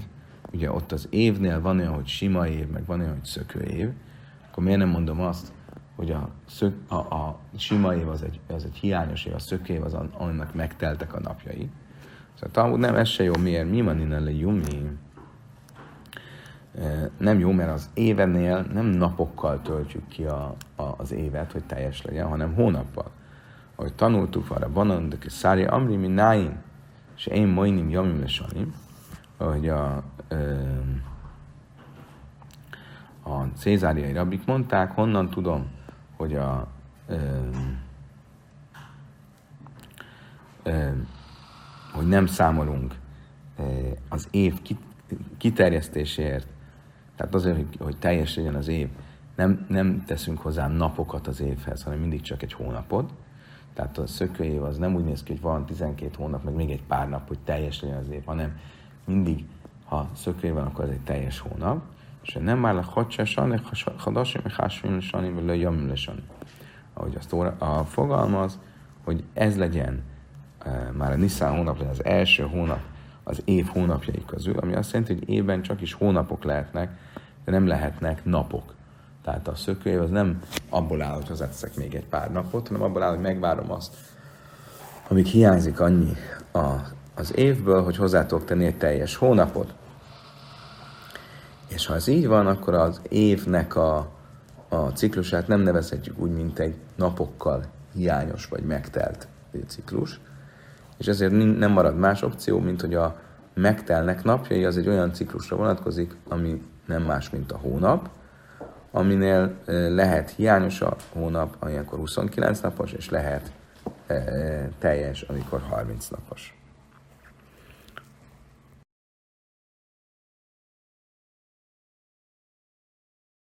Ugye 0.51 0.71
ott 0.71 0.91
az 0.91 1.07
évnél 1.09 1.61
van 1.61 1.79
olyan, 1.79 1.93
hogy 1.93 2.07
sima 2.07 2.47
év, 2.47 2.67
meg 2.67 2.85
van 2.85 2.99
olyan, 2.99 3.11
hogy 3.11 3.23
szökő 3.23 3.61
év, 3.61 3.89
akkor 4.49 4.63
miért 4.63 4.79
nem 4.79 4.89
mondom 4.89 5.21
azt, 5.21 5.51
hogy 5.95 6.11
a, 6.11 6.29
szök, 6.47 6.91
a, 6.91 6.95
a 6.95 7.39
sima 7.57 7.95
év 7.95 8.07
az 8.07 8.23
egy, 8.23 8.39
az 8.47 8.63
egy 8.63 8.75
hiányos 8.75 9.25
év, 9.25 9.33
a 9.33 9.39
szökő 9.39 9.73
év 9.73 9.83
az 9.83 9.93
annak 10.17 10.53
megteltek 10.53 11.13
a 11.13 11.19
napjai. 11.19 11.69
Szóval 12.33 12.51
Talmud 12.51 12.79
nem, 12.79 12.95
ez 12.95 13.07
se 13.07 13.23
jó, 13.23 13.33
miért? 13.35 13.69
Mi 13.69 13.81
van 13.81 13.99
innen 13.99 14.23
le 14.23 14.31
jumi? 14.31 14.97
Nem 17.17 17.39
jó, 17.39 17.51
mert 17.51 17.71
az 17.71 17.89
évennél 17.93 18.65
nem 18.73 18.85
napokkal 18.85 19.61
töltjük 19.61 20.07
ki 20.07 20.23
a, 20.23 20.55
a, 20.75 20.83
az 20.97 21.11
évet, 21.11 21.51
hogy 21.51 21.63
teljes 21.63 22.01
legyen, 22.01 22.27
hanem 22.27 22.53
hónappal. 22.53 23.11
Ahogy 23.75 23.93
tanultuk 23.93 24.51
arra, 24.51 24.69
banan, 24.69 25.09
de 25.09 25.17
szári 25.27 25.63
amri, 25.63 25.95
mi 25.95 26.07
náin, 26.07 26.57
és 27.15 27.25
én 27.25 27.47
majnim 27.47 27.89
jamim 27.89 28.19
lesanim, 28.19 28.73
ahogy 29.37 29.69
a, 29.69 30.03
a 33.23 33.43
cézáriai 33.57 34.13
rabik 34.13 34.45
mondták, 34.45 34.91
honnan 34.91 35.29
tudom, 35.29 35.67
hogy 36.17 36.35
a 36.35 36.67
hogy 41.93 42.07
nem 42.07 42.25
számolunk 42.25 42.95
az 44.09 44.27
év 44.31 44.61
kiterjesztéséért, 45.37 46.47
tehát 47.23 47.37
azért, 47.37 47.55
hogy, 47.55 47.77
hogy 47.79 47.97
teljes 47.97 48.35
legyen 48.35 48.55
az 48.55 48.67
év, 48.67 48.87
nem, 49.35 49.65
nem 49.69 50.03
teszünk 50.05 50.39
hozzá 50.39 50.67
napokat 50.67 51.27
az 51.27 51.41
évhez, 51.41 51.83
hanem 51.83 51.99
mindig 51.99 52.21
csak 52.21 52.41
egy 52.41 52.53
hónapot. 52.53 53.13
Tehát 53.73 53.97
a 53.97 54.07
szökőév 54.07 54.63
az 54.63 54.77
nem 54.77 54.95
úgy 54.95 55.03
néz 55.03 55.23
ki, 55.23 55.31
hogy 55.31 55.41
van 55.41 55.65
12 55.65 56.11
hónap, 56.17 56.43
meg 56.43 56.53
még 56.53 56.69
egy 56.71 56.83
pár 56.83 57.09
nap, 57.09 57.27
hogy 57.27 57.37
teljes 57.39 57.81
legyen 57.81 57.97
az 57.97 58.09
év, 58.09 58.25
hanem 58.25 58.57
mindig, 59.05 59.45
ha 59.85 60.09
szökőév 60.15 60.53
van, 60.53 60.65
akkor 60.65 60.83
ez 60.83 60.89
egy 60.89 61.03
teljes 61.03 61.39
hónap. 61.39 61.81
És 62.21 62.37
nem 62.41 62.59
már 62.59 62.73
le 62.73 62.83
hadsesan, 62.83 63.61
hadasim, 63.97 64.41
hásvim 64.57 64.99
vagy 65.11 65.45
le 65.45 65.55
jamim. 65.55 65.91
Ahogy 66.93 67.15
azt 67.15 67.33
a 67.57 67.83
fogalmaz, 67.87 68.59
hogy 69.03 69.23
ez 69.33 69.57
legyen 69.57 70.03
már 70.97 71.11
a 71.11 71.15
Nisztán 71.15 71.55
hónap 71.55 71.77
legyen 71.77 71.91
az 71.91 72.05
első 72.05 72.43
hónap 72.43 72.79
az 73.23 73.41
év 73.45 73.65
hónapjai 73.65 74.23
közül, 74.25 74.57
ami 74.57 74.75
azt 74.75 74.91
jelenti, 74.91 75.13
hogy 75.13 75.29
évben 75.29 75.61
csak 75.61 75.81
is 75.81 75.93
hónapok 75.93 76.43
lehetnek, 76.43 76.97
de 77.45 77.51
nem 77.51 77.67
lehetnek 77.67 78.25
napok. 78.25 78.73
Tehát 79.23 79.47
a 79.47 79.55
szökőév 79.55 80.01
az 80.01 80.09
nem 80.09 80.41
abból 80.69 81.01
áll, 81.01 81.13
hogy 81.13 81.27
hozzáteszek 81.27 81.75
még 81.75 81.95
egy 81.95 82.05
pár 82.05 82.31
napot, 82.31 82.67
hanem 82.67 82.83
abból 82.83 83.03
áll, 83.03 83.09
hogy 83.09 83.21
megvárom 83.21 83.71
azt, 83.71 83.95
amíg 85.07 85.25
hiányzik 85.25 85.79
annyi 85.79 86.11
a, 86.51 86.67
az 87.15 87.37
évből, 87.37 87.83
hogy 87.83 87.95
hozzá 87.95 88.25
tudok 88.25 88.45
tenni 88.45 88.65
egy 88.65 88.77
teljes 88.77 89.15
hónapot. 89.15 89.73
És 91.67 91.85
ha 91.85 91.95
ez 91.95 92.07
így 92.07 92.27
van, 92.27 92.47
akkor 92.47 92.73
az 92.73 93.01
évnek 93.09 93.75
a, 93.75 94.11
a 94.69 94.75
ciklusát 94.75 95.47
nem 95.47 95.61
nevezhetjük 95.61 96.19
úgy, 96.19 96.31
mint 96.31 96.59
egy 96.59 96.75
napokkal 96.95 97.63
hiányos 97.93 98.45
vagy 98.45 98.63
megtelt 98.63 99.27
ciklus, 99.67 100.19
és 100.97 101.07
ezért 101.07 101.57
nem 101.57 101.71
marad 101.71 101.97
más 101.97 102.21
opció, 102.21 102.59
mint 102.59 102.81
hogy 102.81 102.93
a 102.93 103.19
megtelnek 103.53 104.23
napjai 104.23 104.65
az 104.65 104.77
egy 104.77 104.87
olyan 104.87 105.13
ciklusra 105.13 105.55
vonatkozik, 105.55 106.15
ami 106.29 106.61
nem 106.85 107.03
más, 107.03 107.29
mint 107.29 107.51
a 107.51 107.57
hónap, 107.57 108.09
aminél 108.91 109.55
lehet 109.89 110.29
hiányos 110.29 110.81
a 110.81 110.95
hónap, 111.13 111.55
amikor 111.59 111.99
29 111.99 112.59
napos, 112.59 112.91
és 112.91 113.09
lehet 113.09 113.51
teljes, 114.79 115.21
amikor 115.21 115.61
30 115.69 116.07
napos. 116.07 116.62